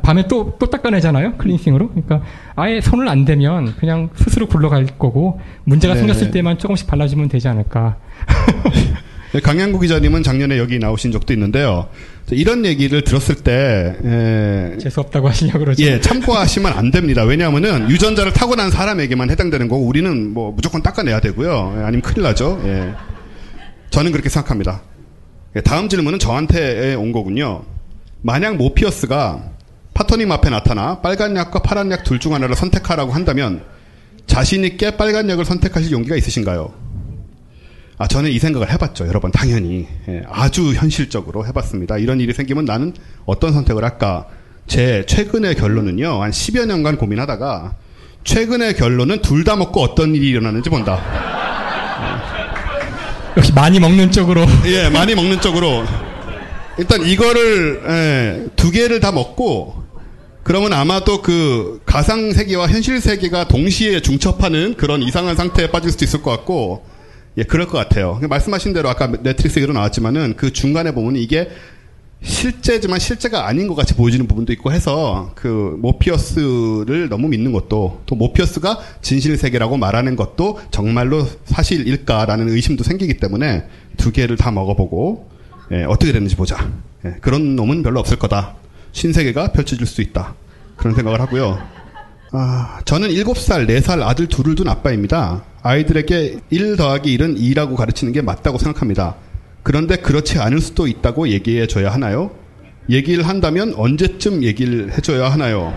[0.00, 1.36] 밤에 또, 또 닦아내잖아요.
[1.36, 1.88] 클린싱으로.
[1.90, 2.22] 그러니까
[2.56, 6.00] 아예 손을 안 대면 그냥 스스로 굴러갈 거고 문제가 네.
[6.00, 7.96] 생겼을 때만 조금씩 발라주면 되지 않을까.
[9.32, 11.88] 네, 강양구 기자님은 작년에 여기 나오신 적도 있는데요.
[12.30, 15.82] 이런 얘기를 들었을 때 에, 재수 없다고 하시냐 그러죠.
[15.84, 17.24] 예, 참고하시면 안 됩니다.
[17.24, 21.76] 왜냐하면은 유전자를 타고난 사람에게만 해당되는 거고 우리는 뭐 무조건 닦아내야 되고요.
[21.78, 22.60] 예, 아니면 큰일 나죠.
[22.64, 22.92] 예.
[23.90, 24.82] 저는 그렇게 생각합니다.
[25.56, 27.64] 예, 다음 질문은 저한테 온 거군요.
[28.20, 29.44] 만약 모피어스가
[29.94, 33.62] 파토님 앞에 나타나 빨간 약과 파란 약 둘 중 하나를 선택하라고 한다면
[34.26, 36.72] 자신 있게 빨간 약을 선택하실 용기가 있으신가요?
[38.02, 39.06] 아, 저는 이 생각을 해봤죠.
[39.06, 39.86] 여러 번 당연히.
[40.08, 41.98] 예, 아주 현실적으로 해봤습니다.
[41.98, 42.94] 이런 일이 생기면 나는
[43.26, 44.26] 어떤 선택을 할까?
[44.66, 46.20] 제 최근의 결론은요.
[46.20, 47.76] 한 10여 년간 고민하다가
[48.24, 51.00] 최근의 결론은 둘 다 먹고 어떤 일이 일어나는지 본다.
[53.36, 54.46] 역시 많이 먹는 쪽으로.
[54.66, 55.84] 예, 많이 먹는 쪽으로.
[56.78, 59.80] 일단 이거를 예, 두 개를 다 먹고
[60.42, 66.20] 그러면 아마도 그 가상 세계와 현실 세계가 동시에 중첩하는 그런 이상한 상태에 빠질 수도 있을
[66.20, 66.90] 것 같고
[67.38, 68.20] 예, 그럴 것 같아요.
[68.28, 71.48] 말씀하신 대로 아까 넷플릭스 얘기로 나왔지만은 그 중간에 보면 이게
[72.22, 78.14] 실제지만 실제가 아닌 것 같이 보여지는 부분도 있고 해서 그 모피어스를 너무 믿는 것도 또
[78.14, 83.64] 모피어스가 진실 세계라고 말하는 것도 정말로 사실일까라는 의심도 생기기 때문에
[83.96, 85.30] 두 개를 다 먹어보고
[85.72, 86.70] 예, 어떻게 되는지 보자.
[87.04, 88.54] 예, 그런 놈은 별로 없을 거다.
[88.92, 90.34] 신세계가 펼쳐질 수 있다.
[90.76, 91.58] 그런 생각을 하고요.
[92.34, 95.44] 아, 저는 7살, 4살 아들 둘을 둔 아빠입니다.
[95.62, 99.16] 아이들에게 1 더하기 1은 2라고 가르치는 게 맞다고 생각합니다.
[99.62, 102.30] 그런데 그렇지 않을 수도 있다고 얘기해 줘야 하나요?
[102.88, 105.74] 얘기를 한다면 언제쯤 얘기를 해줘야 하나요?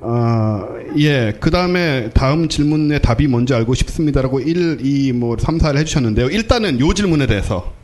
[0.00, 0.66] 아,
[0.98, 1.34] 예.
[1.40, 6.30] 그 다음에 다음 질문의 답이 뭔지 알고 싶습니다라고 1, 2, 뭐 3, 4를 해주셨는데요.
[6.30, 7.74] 일단은 요 질문에 대해서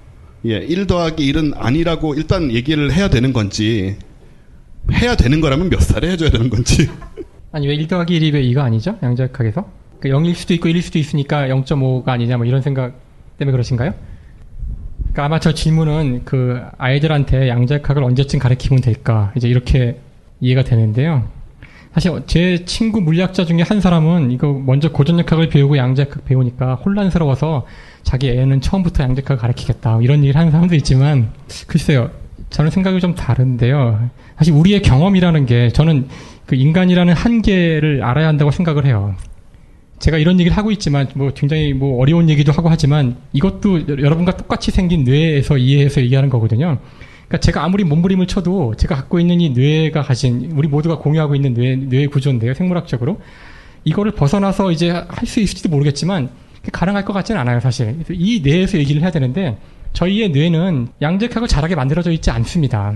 [0.47, 3.97] 예, 1 더하기 1은 아니라고 일단 얘기를 해야 되는 건지
[4.91, 6.89] 해야 되는 거라면 몇 살에 해줘야 되는 건지.
[7.53, 8.99] 아니 왜 1 더하기 1이 왜 2가 아니죠?
[9.03, 9.65] 양자역학에서?
[10.01, 12.95] 그러니까 0일 수도 있고 1일 수도 있으니까 0.5가 아니냐 뭐 이런 생각
[13.39, 13.95] 때문에 그러신가요?
[14.99, 20.01] 그러니까 아마 저 질문은 그 아이들한테 양자역학을 언제쯤 가르치면 될까 이제 이렇게
[20.41, 21.29] 이해가 되는데요.
[21.93, 27.67] 사실 제 친구 물리학자 중에 한 사람은 이거 먼저 고전역학을 배우고 양자역학 배우니까 혼란스러워서
[28.03, 31.33] 자기 애는 처음부터 양자역학을 가르치겠다 이런 얘기를 하는 사람도 있지만
[31.67, 32.11] 글쎄요
[32.53, 34.11] 저는 생각이 좀 다른데요.
[34.37, 36.09] 사실 우리의 경험이라는 게 저는
[36.47, 39.15] 그 인간이라는 한계를 알아야 한다고 생각을 해요.
[39.99, 44.71] 제가 이런 얘기를 하고 있지만 뭐 굉장히 뭐 어려운 얘기도 하고 하지만 이것도 여러분과 똑같이
[44.71, 46.79] 생긴 뇌에서 이해해서 얘기하는 거거든요.
[47.29, 51.55] 그러니까 제가 아무리 몸부림을 쳐도 제가 갖고 있는 이 뇌가 가진 우리 모두가 공유하고 있는
[51.55, 52.53] 뇌뇌 구조인데요.
[52.55, 53.21] 생물학적으로
[53.85, 56.29] 이거를 벗어나서 이제 할 수 있을지도 모르겠지만
[56.71, 57.97] 가능할 것 같지는 않아요, 사실.
[58.11, 59.57] 이 뇌에서 얘기를 해야 되는데
[59.93, 62.95] 저희의 뇌는 양적하고 자라게 만들어져 있지 않습니다.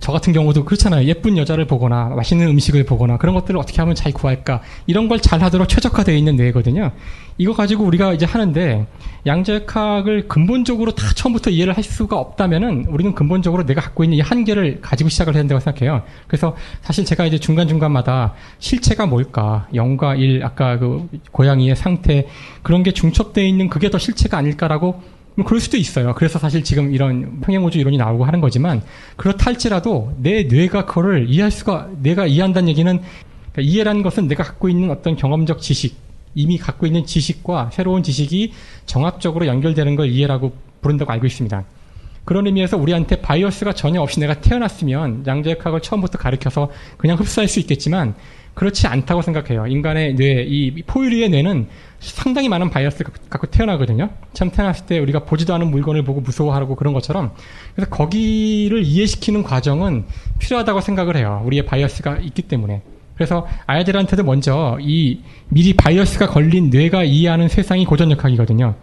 [0.00, 1.06] 저 같은 경우도 그렇잖아요.
[1.06, 5.40] 예쁜 여자를 보거나 맛있는 음식을 보거나 그런 것들을 어떻게 하면 잘 구할까 이런 걸 잘
[5.44, 6.90] 하도록 최적화되어 있는 뇌거든요.
[7.38, 8.86] 이거 가지고 우리가 이제 하는데
[9.24, 14.80] 양자역학을 근본적으로 다 처음부터 이해를 할 수가 없다면은 우리는 근본적으로 내가 갖고 있는 이 한계를
[14.80, 16.02] 가지고 시작을 해야 된다고 생각해요.
[16.26, 22.26] 그래서 사실 제가 이제 중간 중간마다 실체가 뭘까, 0과 1, 아까 그 고양이의 상태
[22.62, 25.02] 그런 게 중첩되어 있는 그게 더 실체가 아닐까라고 뭐
[25.44, 26.14] 그럴 수도 있어요.
[26.14, 28.82] 그래서 사실 지금 이런 평행우주 이론이 나오고 하는 거지만
[29.16, 33.00] 그렇다 할지라도 내 뇌가 그거를 이해할 수가 내가 이해한다는 얘기는
[33.52, 35.96] 그러니까 이해라는 것은 내가 갖고 있는 어떤 경험적 지식
[36.34, 38.52] 이미 갖고 있는 지식과 새로운 지식이
[38.86, 41.64] 정합적으로 연결되는 걸 이해라고 부른다고 알고 있습니다.
[42.24, 48.14] 그런 의미에서 우리한테 바이어스가 전혀 없이 내가 태어났으면 양자역학을 처음부터 가르쳐서 그냥 흡수할 수 있겠지만
[48.54, 49.66] 그렇지 않다고 생각해요.
[49.66, 51.68] 인간의 뇌, 이 포유류의 뇌는
[52.00, 54.10] 상당히 많은 bias 갖고 태어나거든요.
[54.34, 57.32] 참 태어났을 때 우리가 보지도 않은 물건을 보고 무서워하고 그런 것처럼
[57.74, 60.04] 그래서 거기를 이해시키는 과정은
[60.38, 61.42] 필요하다고 생각을 해요.
[61.46, 62.82] 우리의 bias가 있기 때문에.
[63.14, 68.74] 그래서 아이들한테도 먼저 이 미리 bias가 걸린 뇌가 이해하는 세상이 고전역학이거든요.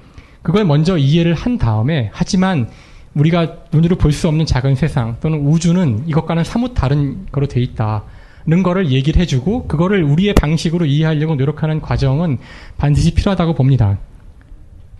[0.42, 2.70] 그걸 먼저 이해를 한 다음에 하지만
[3.16, 8.04] 우리가 눈으로 볼 수 없는 작은 세상 또는 우주는 이것과는 사뭇 다른 거로 돼 있다
[8.50, 12.40] 는 거를 얘기를 해주고 그거를 우리의 방식으로 이해하려고 노력하는 과정은
[12.78, 14.00] 반드시 필요하다고 봅니다.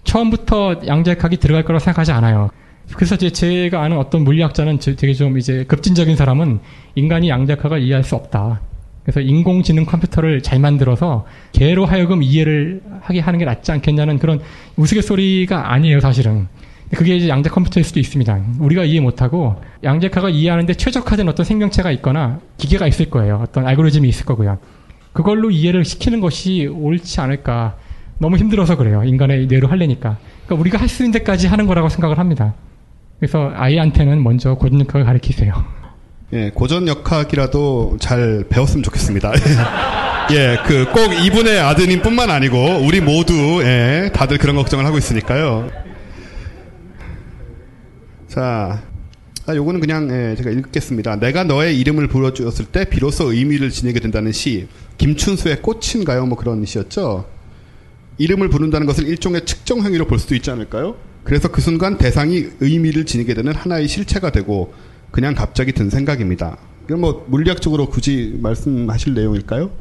[0.04, 2.52] 처음부터 양자역학이 들어갈 거라고 생각하지 않아요.
[2.96, 6.60] 그래서 제가 아는 어떤 물리학자는 되게 좀 이제 급진적인 사람은
[6.94, 8.62] 인간이 양자역학을 이해할 수 없다.
[9.04, 14.42] 그래서 인공지능 컴퓨터를 잘 만들어서 개로 하여금 이해를 하게 하는 게 낫지 않겠냐는 그런
[14.76, 16.48] 우스갯소리가 아니에요, 사실은.
[16.96, 18.40] 그게 이제 양자 컴퓨터일 수도 있습니다.
[18.60, 23.42] 우리가 이해 못하고 양자역학을 이해하는데 최적화된 어떤 생명체가 있거나 기계가 있을 거예요.
[23.44, 24.58] 어떤 알고리즘이 있을 거고요.
[25.14, 27.76] 그걸로 이해를 시키는 것이 옳지 않을까.
[28.18, 29.04] 너무 힘들어서 그래요.
[29.04, 30.18] 인간의 뇌로 하려니까.
[30.46, 32.54] 그러니까 우리가 할 수 있는 데까지 하는 거라고 생각을 합니다.
[33.20, 35.54] 그래서 아이한테는 먼저 고전역학을 가르치세요.
[36.34, 39.32] 예, 고전역학이라도 잘 배웠으면 좋겠습니다.
[40.32, 45.70] 예, 그 꼭 이분의 아드님뿐만 아니고 우리 모두 예, 다들 그런 걱정을 하고 있으니까요.
[48.30, 48.84] 자,
[49.48, 51.16] 아, 요거는 그냥 예, 제가 읽겠습니다.
[51.16, 54.68] 내가 너의 이름을 불러주었을 때 비로소 의미를 지니게 된다는 시.
[55.00, 56.28] 김춘수의 꽃인가요?
[56.28, 57.28] 뭐 그런 시였죠.
[58.20, 60.96] 이름을 부른다는 것을 일종의 측정 행위로 볼 수도 있지 않을까요?
[61.24, 64.74] 그래서 그 순간 대상이 의미를 지니게 되는 하나의 실체가 되고
[65.10, 66.58] 그냥 갑자기 든 생각입니다.
[66.86, 69.72] 이건 뭐 물리학적으로 굳이 말씀하실 내용일까요?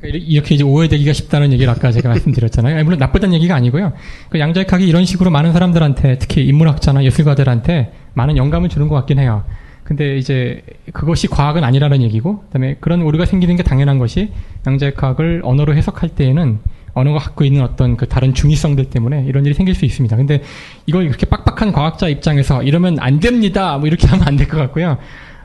[0.00, 2.82] 그러니까 이렇게 이제 오해되기가 쉽다는 얘기를 아까 제가 말씀드렸잖아요.
[2.84, 3.92] 물론 나쁘다는 얘기가 아니고요.
[4.30, 9.44] 그 양자역학이 이런 식으로 많은 사람들한테 특히 인문학자나 예술가들한테 많은 영감을 주는 것 같긴 해요.
[9.84, 14.30] 근데 이제 그것이 과학은 아니라는 얘기고, 그다음에 그런 오류가 생기는 게 당연한 것이
[14.66, 16.58] 양자역학을 언어로 해석할 때에는
[16.92, 20.14] 언어가 갖고 있는 어떤 그 다른 중의성들 때문에 이런 일이 생길 수 있습니다.
[20.16, 20.42] 근데
[20.84, 23.78] 이걸 이렇게 빡빡한 과학자 입장에서 이러면 안 됩니다.
[23.78, 24.98] 뭐 이렇게 하면 안 될 것 같고요.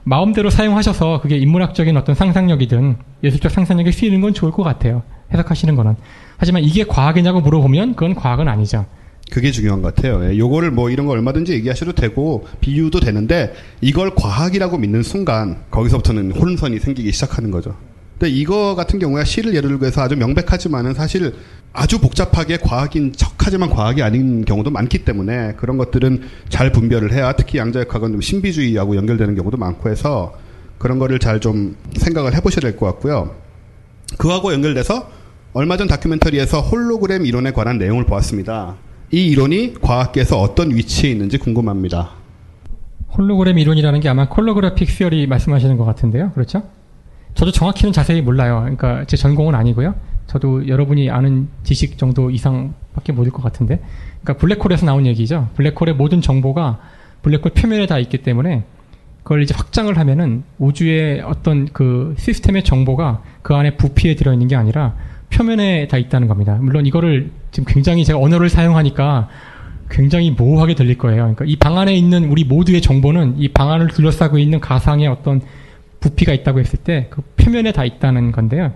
[0.03, 5.03] 마음대로 사용하셔서 그게 인문학적인 어떤 상상력이든 예술적 상상력이 쓰이는 건 좋을 것 같아요.
[5.31, 5.95] 해석하시는 거는.
[6.37, 8.85] 하지만 이게 과학이냐고 물어보면 그건 과학은 아니죠.
[9.31, 10.23] 그게 중요한 것 같아요.
[10.29, 16.33] 예, 요거를 뭐 이런 거 얼마든지 얘기하셔도 되고 비유도 되는데 이걸 과학이라고 믿는 순간 거기서부터는
[16.33, 17.75] 혼선이 생기기 시작하는 거죠.
[18.23, 21.33] 근데 이거 같은 경우에 시를 예를 들고 해서 아주 명백하지만은 사실
[21.73, 27.57] 아주 복잡하게 과학인 척하지만 과학이 아닌 경우도 많기 때문에 그런 것들은 잘 분별을 해야 특히
[27.57, 30.33] 양자역학은 신비주의하고 연결되는 경우도 많고 해서
[30.77, 33.35] 그런 거를 잘 좀 생각을 해보셔야 될 것 같고요.
[34.17, 35.09] 그하고 연결돼서
[35.51, 38.77] 얼마 전 다큐멘터리에서 홀로그램 이론에 관한 내용을 보았습니다.
[39.11, 42.11] 이 이론이 과학계에서 어떤 위치에 있는지 궁금합니다.
[43.17, 46.31] 홀로그램 이론이라는 게 아마 콜로그래픽 시어리 말씀하시는 것 같은데요.
[46.31, 46.63] 그렇죠?
[47.35, 48.59] 저도 정확히는 자세히 몰라요.
[48.61, 49.95] 그러니까 제 전공은 아니고요.
[50.27, 53.79] 저도 여러분이 아는 지식 정도 이상밖에 모를 것 같은데.
[54.21, 55.49] 그러니까 블랙홀에서 나온 얘기죠.
[55.55, 56.79] 블랙홀의 모든 정보가
[57.21, 58.63] 블랙홀 표면에 다 있기 때문에
[59.23, 64.95] 그걸 이제 확장을 하면은 우주의 어떤 그 시스템의 정보가 그 안에 부피에 들어있는 게 아니라
[65.31, 66.57] 표면에 다 있다는 겁니다.
[66.61, 69.29] 물론 이거를 지금 굉장히 제가 언어를 사용하니까
[69.89, 71.21] 굉장히 모호하게 들릴 거예요.
[71.23, 75.41] 그러니까 이 방 안에 있는 우리 모두의 정보는 이 방 안을 둘러싸고 있는 가상의 어떤
[76.03, 78.73] 부피가 있다고 했을 때 그 표면에 다 있다는 건데요.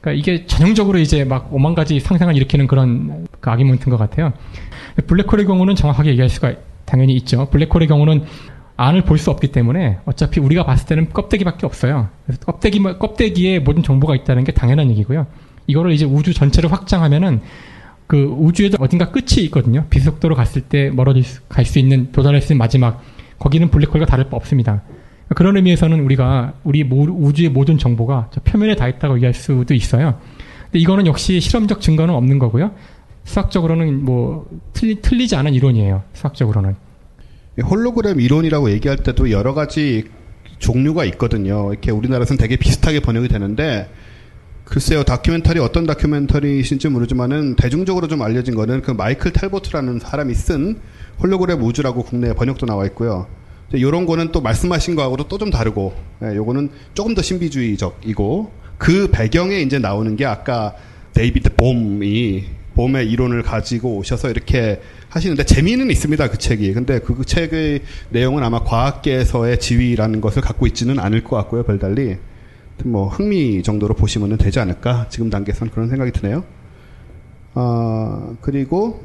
[0.00, 4.32] 그러니까 이게 전형적으로 이제 막 오만 가지 상상을 일으키는 그런 그 아기먼트인 것 같아요.
[5.06, 6.54] 블랙홀의 경우는 정확하게 얘기할 수가
[6.84, 7.48] 당연히 있죠.
[7.50, 8.24] 블랙홀의 경우는
[8.76, 12.08] 안을 볼 수 없기 때문에 어차피 우리가 봤을 때는 껍데기밖에 없어요.
[12.26, 15.26] 그래서 껍데기, 껍데기에 모든 정보가 있다는 게 당연한 얘기고요.
[15.68, 17.40] 이거를 이제 우주 전체를 확장하면은
[18.06, 19.86] 그 우주에도 어딘가 끝이 있거든요.
[19.90, 23.02] 비속도로 갔을 때 멀어질 갈수 있는 도달할 수 있는 마지막
[23.38, 24.82] 거기는 블랙홀과 다를 바 없습니다.
[25.34, 30.18] 그런 의미에서는 우리가 우리 우주의 모든 정보가 저 표면에 다 있다고 얘기할 수도 있어요.
[30.64, 32.72] 근데 이거는 역시 실험적 증거는 없는 거고요.
[33.24, 36.02] 수학적으로는 뭐 틀리, 틀리 지 않은 이론이에요.
[36.12, 36.76] 수학적으로는.
[37.62, 40.04] 홀로그램 이론이라고 얘기할 때도 여러 가지
[40.58, 41.72] 종류가 있거든요.
[41.72, 43.88] 이렇게 우리나라에서는 되게 비슷하게 번역이 되는데
[44.64, 50.80] 글쎄요, 다큐멘터리 어떤 다큐멘터리신지 모르지만은 대중적으로 좀 알려진 거는 그 마이클 탤보트라는 사람이 쓴
[51.20, 53.26] 홀로그램 우주라고 국내에 번역도 나와 있고요.
[53.72, 59.58] 이런 거는 또 말씀하신 거하고도 또 좀 다르고, 예, 요거는 조금 더 신비주의적이고 그 배경에
[59.60, 60.74] 이제 나오는 게 아까
[61.14, 62.44] 데이비드 봄이
[62.74, 66.72] 봄의 이론을 가지고 오셔서 이렇게 하시는데 재미는 있습니다 그 책이.
[66.72, 72.16] 근데 그 책의 내용은 아마 과학계에서의 지위라는 것을 갖고 있지는 않을 것 같고요, 별달리.
[72.84, 76.44] 뭐 흥미 정도로 보시면 되지 않을까 지금 단계에서는 그런 생각이 드네요.
[77.54, 79.04] 어, 그리고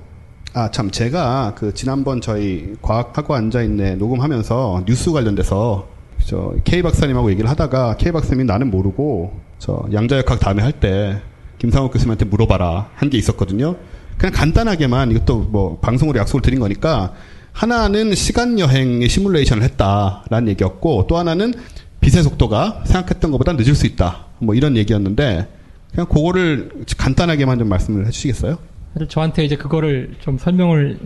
[0.53, 5.87] 아 참 제가 그 지난번 저희 과학하고 앉아 있네 녹음하면서 뉴스 관련돼서
[6.25, 11.21] 저 K 박사님하고 얘기를 하다가 K 박사님이 나는 모르고 저 양자역학 다음에 할 때
[11.59, 13.75] 김상욱 교수님한테 물어봐라 한 게 있었거든요.
[14.17, 17.13] 그냥 간단하게만 이것도 뭐 방송으로 약속을 드린 거니까
[17.51, 21.53] 하나는 시간 여행의 시뮬레이션을 했다라는 얘기였고 또 하나는
[22.01, 24.25] 빛의 속도가 생각했던 것보다 늦을 수 있다.
[24.39, 25.47] 뭐 이런 얘기였는데
[25.91, 28.57] 그냥 그거를 간단하게만 좀 말씀을 해주시겠어요?
[29.07, 30.99] 저한테 이제 그거를 좀 설명을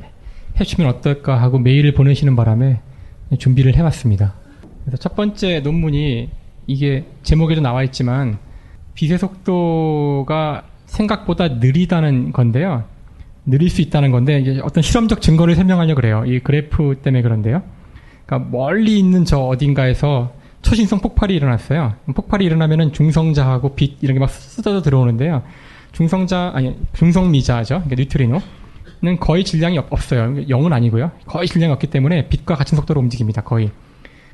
[0.60, 2.80] 해주면 어떨까 하고 메일을 보내시는 바람에
[3.38, 4.34] 준비를 해왔습니다.
[4.86, 6.30] 그래서 첫 번째 논문이
[6.68, 8.38] 이게 제목에도 나와 있지만
[8.94, 12.84] 빛의 속도가 생각보다 느리다는 건데요.
[13.46, 16.24] 느릴 수 있다는 건데 이제 어떤 실험적 증거를 설명하려 그래요.
[16.26, 17.64] 이 그래프 때문에 그런데요.
[18.26, 21.96] 그러니까 멀리 있는 저 어딘가에서 초신성 폭발이 일어났어요.
[22.16, 25.44] 폭발이 일어나면은 중성자하고 빛 이런 게막 쏟아져 들어오는데요.
[25.94, 27.84] 중성자 아니 중성미자죠.
[27.86, 30.34] 그러니까 뉴트리노는 거의 질량이 없 어요.
[30.48, 31.12] 0은 아니고요.
[31.26, 33.42] 거의 질량이 없기 때문에 빛과 같은 속도로 움직입니다.
[33.44, 33.72] 거의.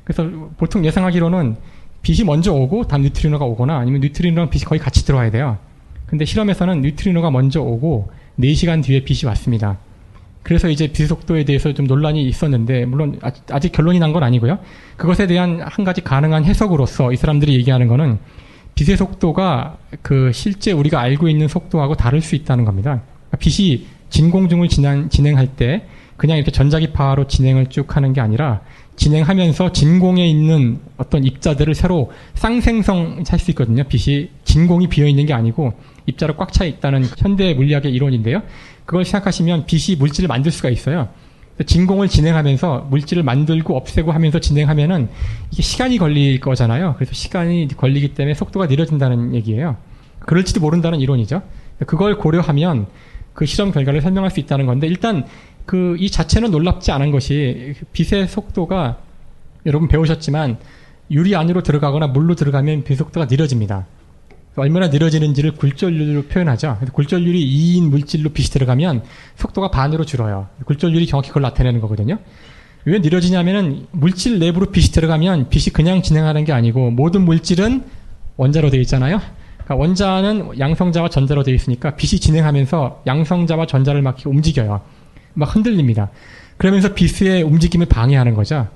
[0.04, 1.56] 그래서 보통 예상하기로는
[2.02, 5.58] 빛이 먼저 오고 다음 뉴트리노가 오거나 아니면 뉴트리노랑 빛이 거의 같이 들어와야 돼요.
[6.06, 9.78] 근데 실험에서는 뉴트리노가 먼저 오고 4시간 뒤에 빛이 왔습니다.
[10.42, 14.58] 그래서 이제 빛 속도에 대해서 좀 논란이 있었는데 물론 아직 결론이 난 건 아니고요.
[14.96, 18.18] 그것에 대한 한 가지 가능한 해석으로서 이 사람들이 얘기하는 거는
[18.80, 23.02] 빛의 속도가 그 실제 우리가 알고 있는 속도하고 다를 수 있다는 겁니다.
[23.38, 28.62] 빛이 진공중을 진행, 진행 할 때 그냥 이렇게 전자기파로 진행을 쭉 하는 게 아니라
[28.96, 33.84] 진행하면서 진공에 있는 어떤 입자들을 새로 쌍생성 할 수 있거든요.
[33.84, 35.74] 빛이 진공이 비어 있는 게 아니고
[36.06, 38.42] 입자로 꽉 차 있다는 현대 물리학의 이론인데요.
[38.86, 41.08] 그걸 생각하시면 빛이 물질을 만들 수가 있어요.
[41.66, 45.08] 진공을 진행하면서 물질을 만들고 없애고 하면서 진행하면은
[45.50, 46.94] 이게 시간이 걸릴 거잖아요.
[46.96, 49.76] 그래서 시간이 걸리기 때문에 속도가 느려진다는 얘기예요.
[50.20, 51.42] 그럴지도 모른다는 이론이죠.
[51.86, 52.86] 그걸 고려하면
[53.34, 55.24] 그 실험 결과를 설명할 수 있다는 건데 일단
[55.66, 58.98] 그 이 자체는 놀랍지 않은 것이 빛의 속도가
[59.66, 60.58] 여러분 배우셨지만
[61.10, 63.86] 유리 안으로 들어가거나 물로 들어가면 빛 속도가 느려집니다.
[64.56, 66.78] 얼마나 느려지는지를 굴절률로 표현하죠.
[66.92, 69.04] 굴절률이 2인 물질로 빛이 들어가면
[69.36, 70.48] 속도가 반으로 줄어요.
[70.66, 72.18] 굴절률이 정확히 그걸 나타내는 거거든요.
[72.84, 77.84] 왜 느려지냐면은 물질 내부로 빛이 들어가면 빛이 그냥 진행하는 게 아니고 모든 물질은
[78.36, 79.20] 원자로 되어 있잖아요.
[79.58, 84.80] 그러니까 원자는 양성자와 전자로 되어 있으니까 빛이 진행하면서 양성자와 전자를 막 움직여요.
[85.34, 86.10] 막 흔들립니다.
[86.56, 88.68] 그러면서 빛의 움직임을 방해하는 거죠.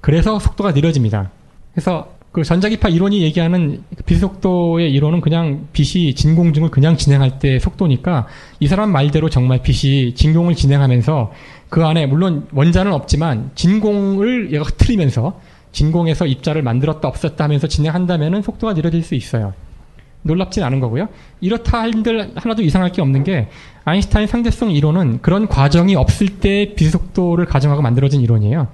[0.00, 1.30] 그래서 속도가 느려집니다.
[1.72, 8.26] 그래서 그 전자기파 이론이 얘기하는 그빛 속도의 이론은 그냥 빛이 진공중을 그냥 진행할 때 속도니까
[8.60, 11.32] 이 사람 말대로 정말 빛이 진공을 진행하면서
[11.70, 15.40] 그 안에 물론 원자는 없지만 진공을 얘가 흐트리면서
[15.72, 19.54] 진공에서 입자를 만들었다 없었다 하면서 진행한다면은 속도가 느려질 수 있어요.
[20.20, 21.08] 놀랍진 않은 거고요.
[21.40, 23.48] 이렇다 한들 하나도 이상할 게 없는 게
[23.86, 28.68] 아인슈타인 상대성 이론은 그런 과정이 없을 때 비속도를 가정하고 만들어진 이론이에요.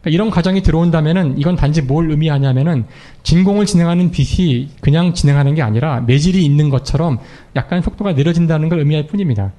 [0.00, 2.84] 그러니까 이런 과정이 들어온다면은 이건 단지 뭘 의미하냐면은
[3.22, 7.18] 진공을 진행하는 빛이 그냥 진행하는 게 아니라 매질이 있는 것처럼
[7.56, 9.52] 약간 속도가 느려진다는 걸 의미할 뿐입니다.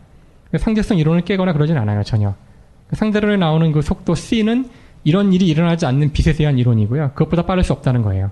[0.47, 2.35] 그러니까 상대성 이론을 깨거나 그러진 않아요 전혀.
[2.93, 4.69] 상대론에 나오는 그 속도 c는
[5.03, 7.11] 이런 일이 일어나지 않는 빛에 대한 이론이고요.
[7.13, 8.31] 그것보다 빠를 수 없다는 거예요.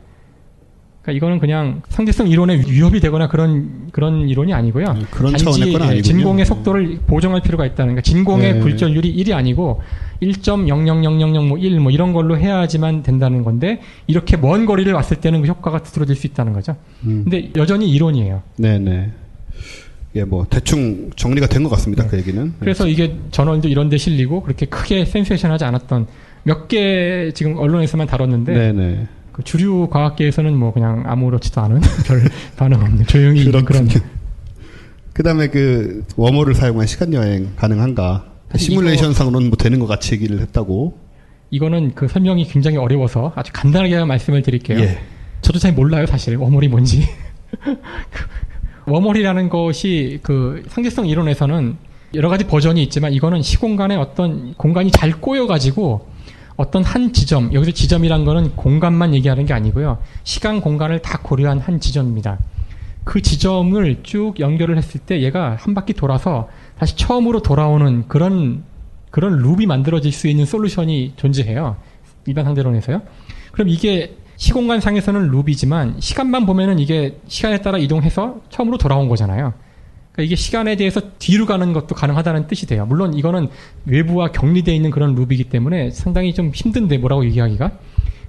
[1.02, 4.88] 그러니까 이거는 그냥 상대성 이론에 위협이 되거나 그런 그런 이론이 아니고요.
[4.88, 5.36] 음, 그런
[5.84, 6.02] 아니군요.
[6.02, 8.60] 진공의 속도를 보정할 필요가 있다는 그러니까 진공의 네.
[8.60, 9.82] 굴절률이 1이 아니고
[10.22, 16.16] 1.0000001뭐 뭐 이런 걸로 해야지만 된다는 건데 이렇게 먼 거리를 왔을 때는 그 효과가 두드러질
[16.16, 16.76] 수 있다는 거죠.
[17.04, 17.22] 음.
[17.24, 18.42] 근데 여전히 이론이에요.
[18.58, 19.12] 네, 네.
[20.16, 22.04] 예, 뭐 대충 정리가 된 것 같습니다.
[22.04, 22.10] 네.
[22.10, 22.54] 그 얘기는.
[22.60, 26.08] 그래서 이게 전원도 이런 데 실리고 그렇게 크게 센세이션하지 않았던
[26.44, 28.74] 몇 개 지금 언론에서만 다뤘는데 네네.
[28.74, 29.08] 네.
[29.34, 32.24] 그 주류 과학계에서는 뭐 그냥 아무렇지도 않은 별
[32.56, 33.88] 반응 없는 조용히 그런.
[35.14, 38.26] 그 다음에 그 워머를 사용한 시간 여행 가능한가?
[38.56, 40.98] 시뮬레이션 상으로는 뭐 되는 것 같이 얘기를 했다고.
[41.52, 44.80] 이거는 그 설명이 굉장히 어려워서 아주 간단하게 말씀을 드릴게요.
[44.80, 45.00] 예.
[45.42, 46.36] 저도 잘 몰라요, 사실.
[46.36, 47.08] 워머리 뭔지.
[48.86, 51.78] 워머리라는 것이 그 상대성 이론에서는
[52.16, 56.08] 여러 가지 버전이 있지만 이거는 시공간에 어떤 공간이 잘 꼬여가지고
[56.56, 60.00] 어떤 한 지점, 여기서 지점이란 거는 공간만 얘기하는 게 아니고요.
[60.24, 62.40] 시간, 공간을 다 고려한 한 지점입니다.
[63.04, 66.50] 그 지점을 쭉 연결을 했을 때 얘가 한 바퀴 돌아서
[66.80, 68.64] 다시 처음으로 돌아오는 그런,
[69.10, 71.78] 그런 룹이 만들어질 수 있는 솔루션이 존재해요.
[72.26, 73.02] 일반 상대론에서요.
[73.52, 79.54] 그럼 이게 시공간 상에서는 룹이지만 시간만 보면은 이게 시간에 따라 이동해서 처음으로 돌아온 거잖아요.
[80.12, 82.86] 그러니까 이게 시간에 대해서 뒤로 가는 것도 가능하다는 뜻이 돼요.
[82.86, 83.50] 물론 이거는
[83.86, 87.72] 외부와 격리되어 있는 그런 룹이기 때문에 상당히 좀 힘든데 뭐라고 얘기하기가.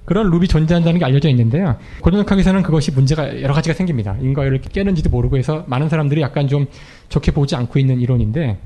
[0.09, 1.77] 그런 룹이 존재한다는 게 알려져 있는데요.
[2.01, 4.15] 고전역학에서는 그것이 문제가 여러 가지가 생깁니다.
[4.19, 6.65] 인과율을 깨는지도 모르고 해서 많은 사람들이 약간 좀
[7.09, 8.57] 좋게 보지 않고 있는 이론인데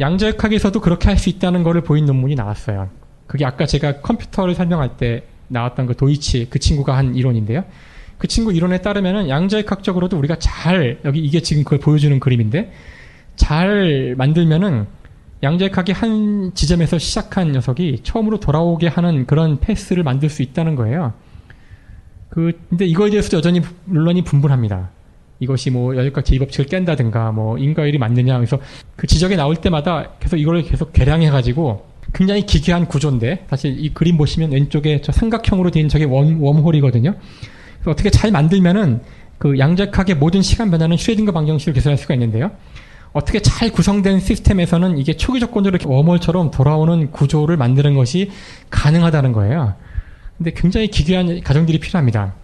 [0.00, 2.90] 양자역학에서도 그렇게 할 수 있다는 것을 보인 논문이 나왔어요.
[3.26, 7.64] 그게 아까 제가 컴퓨터를 설명할 때 나왔던 그 도이치 그 친구가 한 이론인데요.
[8.18, 12.70] 그 친구 이론에 따르면은 양자역학적으로도 우리가 잘 여기 이게 지금 그걸 보여주는 그림인데
[13.36, 14.86] 잘 만들면은
[15.42, 21.12] 양자역학이 한 지점에서 시작한 녀석이 처음으로 돌아오게 하는 그런 패스를 만들 수 있다는 거예요.
[22.28, 24.90] 그 근데 이거에 대해서 여전히 논란이 분분합니다.
[25.40, 28.58] 이것이 뭐 여역학 제2법칙을 깬다든가 뭐 인과율이 맞느냐 그래서
[28.96, 34.16] 그 지적에 나올 때마다 계속 이걸 계속 개량해 가지고 굉장히 기괴한 구조인데 사실 이 그림
[34.16, 37.14] 보시면 왼쪽에 저 삼각형으로 된 저게 원, 웜홀이거든요.
[37.84, 39.00] 어떻게 잘 만들면은
[39.38, 42.50] 그 양적하게 모든 시간 변화는 슈레딩거 방정식을 계산할 수가 있는데요.
[43.16, 48.30] 어떻게 잘 구성된 시스템에서는 이게 초기 조건으로 웜홀처럼 돌아오는 구조를 만드는 것이
[48.68, 49.72] 가능하다는 거예요.
[50.36, 52.34] 근데 굉장히 기괴한 과정들이 필요합니다.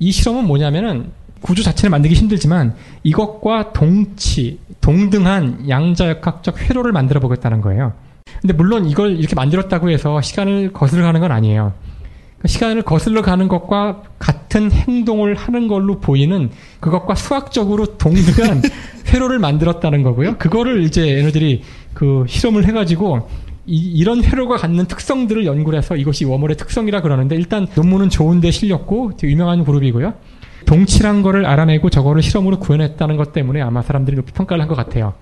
[0.00, 1.12] 이 실험은 뭐냐면은
[1.42, 2.74] 구조 자체를 만들기 힘들지만
[3.04, 7.92] 이것과 동치, 동등한 양자역학적 회로를 만들어 보겠다는 거예요.
[8.40, 11.72] 근데 물론 이걸 이렇게 만들었다고 해서 시간을 거슬러 가는 건 아니에요.
[12.46, 18.62] 시간을 거슬러 가는 것과 같은 행동을 하는 걸로 보이는 그것과 수학적으로 동등한
[19.12, 20.36] 회로를 만들었다는 거고요.
[20.38, 21.62] 그거를 이제 얘네들이
[21.94, 23.28] 그 실험을 해가지고
[23.68, 29.12] 이, 런 회로가 갖는 특성들을 연구를 해서 이것이 워멀의 특성이라 그러는데 일단 논문은 좋은데 실렸고
[29.24, 30.14] 유명한 그룹이고요.
[30.66, 35.14] 동칠한 거를 알아내고 저거를 실험으로 구현했다는 것 때문에 아마 사람들이 높이 평가를 한 것 같아요.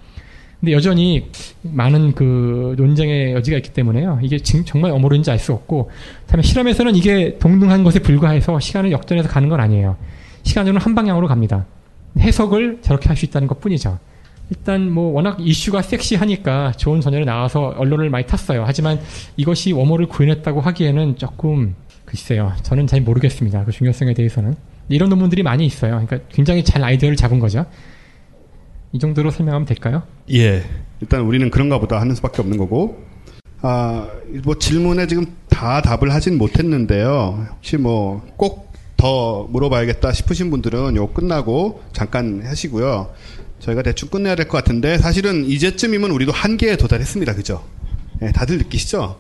[0.65, 1.27] 근데 여전히
[1.61, 4.19] 많은 그 논쟁의 여지가 있기 때문에요.
[4.23, 5.91] 이게 정말 어머인지 알 수 없고,
[6.27, 9.99] 다음에 실험에서는 이게 동등한 것에 불과해서 시간을 역전해서 가는 건 아니에요.
[10.45, 11.67] 시간으로는 한 방향으로 갑니다.
[12.19, 13.99] 해석을 저렇게 할 수 있다는 것 뿐이죠.
[14.49, 18.65] 일단 뭐 워낙 이슈가 섹시하니까 좋은 전열에 나와서 언론을 많이 탔어요.
[18.67, 18.99] 하지만
[19.37, 21.75] 이것이 워머를 구현했다고 하기에는 조금
[22.07, 22.55] 글쎄요.
[22.63, 23.67] 저는 잘 모르겠습니다.
[23.67, 24.55] 그 중요성에 대해서는.
[24.89, 26.03] 이런 논문들이 많이 있어요.
[26.07, 27.67] 그러니까 굉장히 잘 아이디어를 잡은 거죠.
[28.95, 30.05] 이 정도로 설명하면 될까요?
[30.33, 30.65] 예.
[31.01, 33.03] 일단 우리는 그런가 보다 하는 수밖에 없는 거고.
[33.61, 34.09] 아,
[34.45, 37.49] 뭐 질문에 지금 다 답을 하진 못했는데요.
[37.57, 38.65] 혹시 뭐 꼭
[38.97, 43.13] 더 물어봐야겠다 싶으신 분들은 요 끝나고 잠깐 하시고요.
[43.59, 47.35] 저희가 대충 끝내야 될 것 같은데 사실은 이제쯤이면 우리도 한계에 도달했습니다.
[47.35, 47.63] 그죠?
[48.23, 49.19] 예, 다들 느끼시죠?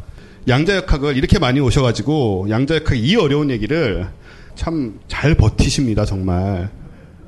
[0.48, 4.06] 양자역학을 이렇게 많이 오셔가지고 양자역학 이 어려운 얘기를
[4.54, 6.06] 참 잘 버티십니다.
[6.06, 6.70] 정말.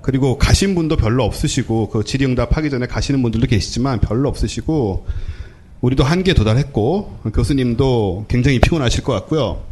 [0.07, 5.05] 그리고 가신 분도 별로 없으시고 그 질의응답 하기 전에 가시는 분들도 계시지만 별로 없으시고
[5.81, 9.65] 우리도 한계에 도달했고 교수님도 굉장히 피곤하실 것 같고요.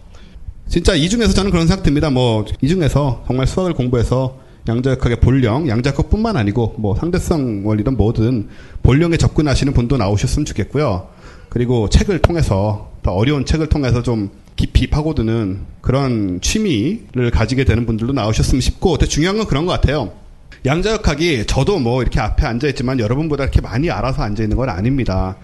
[0.68, 2.11] 진짜 이 중에서 저는 그런 생각 듭니다.
[2.11, 8.49] 뭐 이 중에서 정말 수학을 공부해서 양자역학의 본령, 양자역학뿐만 아니고 뭐 상대성 원리든 뭐든
[8.82, 11.11] 본령에 접근하시는 분도 나오셨으면 좋겠고요.
[11.49, 18.12] 그리고 책을 통해서 더 어려운 책을 통해서 좀 깊이 파고드는 그런 취미를 가지게 되는 분들도
[18.14, 20.24] 나오셨으면 싶고, 근데 중요한 건 그런 것 같아요.
[20.66, 25.36] 양자역학이 저도 뭐 이렇게 앞에 앉아 있지만 여러분보다 이렇게 많이 알아서 앉아 있는 건 아닙니다.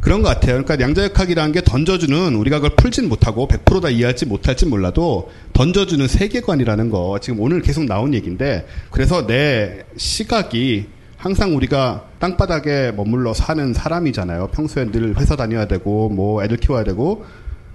[0.00, 0.62] 그런 것 같아요.
[0.62, 7.18] 그러니까 양자역학이라는 게 던져주는 우리가 그걸 풀진 못하고 100%다 이해할지 못할지 몰라도 던져주는 세계관이라는 거
[7.20, 14.48] 지금 오늘 계속 나온 얘기인데 그래서 내 시각이 항상 우리가 땅바닥에 머물러 사는 사람이잖아요.
[14.48, 17.24] 평소에 늘 회사 다녀야 되고 뭐 애들 키워야 되고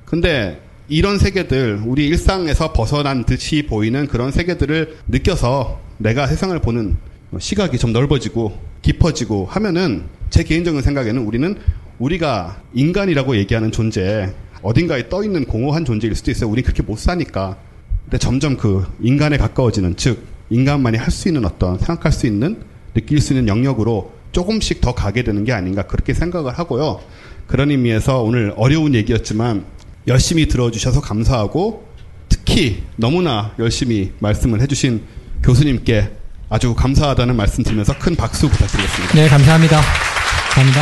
[0.05, 0.61] 근데
[0.91, 6.97] 이런 세계들 우리 일상에서 벗어난 듯이 보이는 그런 세계들을 느껴서 내가 세상을 보는
[7.39, 11.55] 시각이 좀 넓어지고 깊어지고 하면은 제 개인적인 생각에는 우리는
[11.97, 16.49] 우리가 인간이라고 얘기하는 존재, 어딘가에 떠 있는 공허한 존재일 수도 있어요.
[16.49, 17.55] 우리 그렇게 못 사니까.
[18.03, 22.57] 근데 점점 그 인간에 가까워지는, 즉, 인간만이 할 수 있는 어떤 생각할 수 있는,
[22.93, 26.99] 느낄 수 있는 영역으로 조금씩 더 가게 되는 게 아닌가 그렇게 생각을 하고요.
[27.47, 29.63] 그런 의미에서 오늘 어려운 얘기였지만
[30.07, 31.87] 열심히 들어주셔서 감사하고
[32.27, 35.03] 특히 너무나 열심히 말씀을 해주신
[35.43, 36.11] 교수님께
[36.49, 39.13] 아주 감사하다는 말씀 드리면서 큰 박수 부탁드리겠습니다.
[39.13, 39.81] 네, 감사합니다.
[40.49, 40.81] 감사합니다.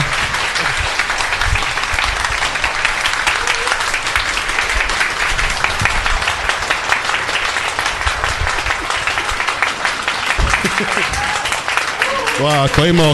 [12.42, 13.14] 와, 거의 뭐,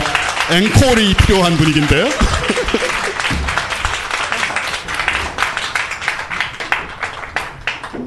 [0.52, 2.10] 앵콜이 필요한 분위기인데요?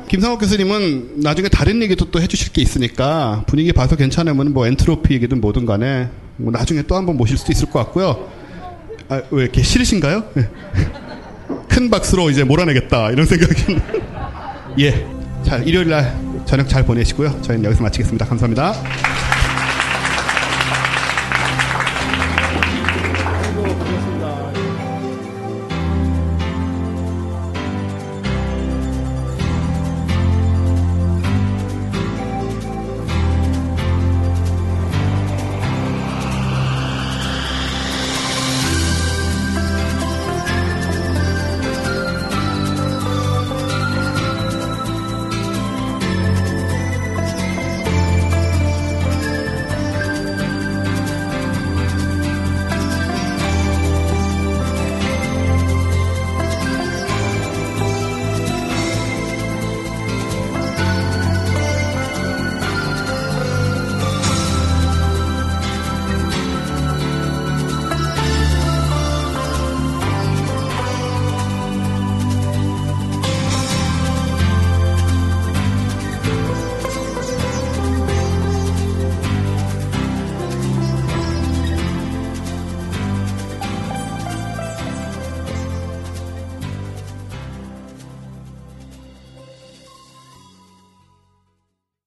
[0.09, 5.41] 김상욱 교수님은 나중에 다른 얘기도 또 해주실 게 있으니까 분위기 봐서 괜찮으면 뭐 엔트로피 얘기든
[5.41, 8.29] 뭐든 간에 뭐 나중에 또 한번 모실 수도 있을 것 같고요.
[9.09, 10.25] 아, 왜 이렇게 싫으신가요?
[11.69, 13.79] 큰 박수로 이제 몰아내겠다 이런 생각이.
[14.81, 15.07] 예.
[15.45, 17.41] 자, 일요일 날 저녁 잘 보내시고요.
[17.43, 18.27] 저희는 여기서 마치겠습니다.
[18.27, 18.75] 감사합니다.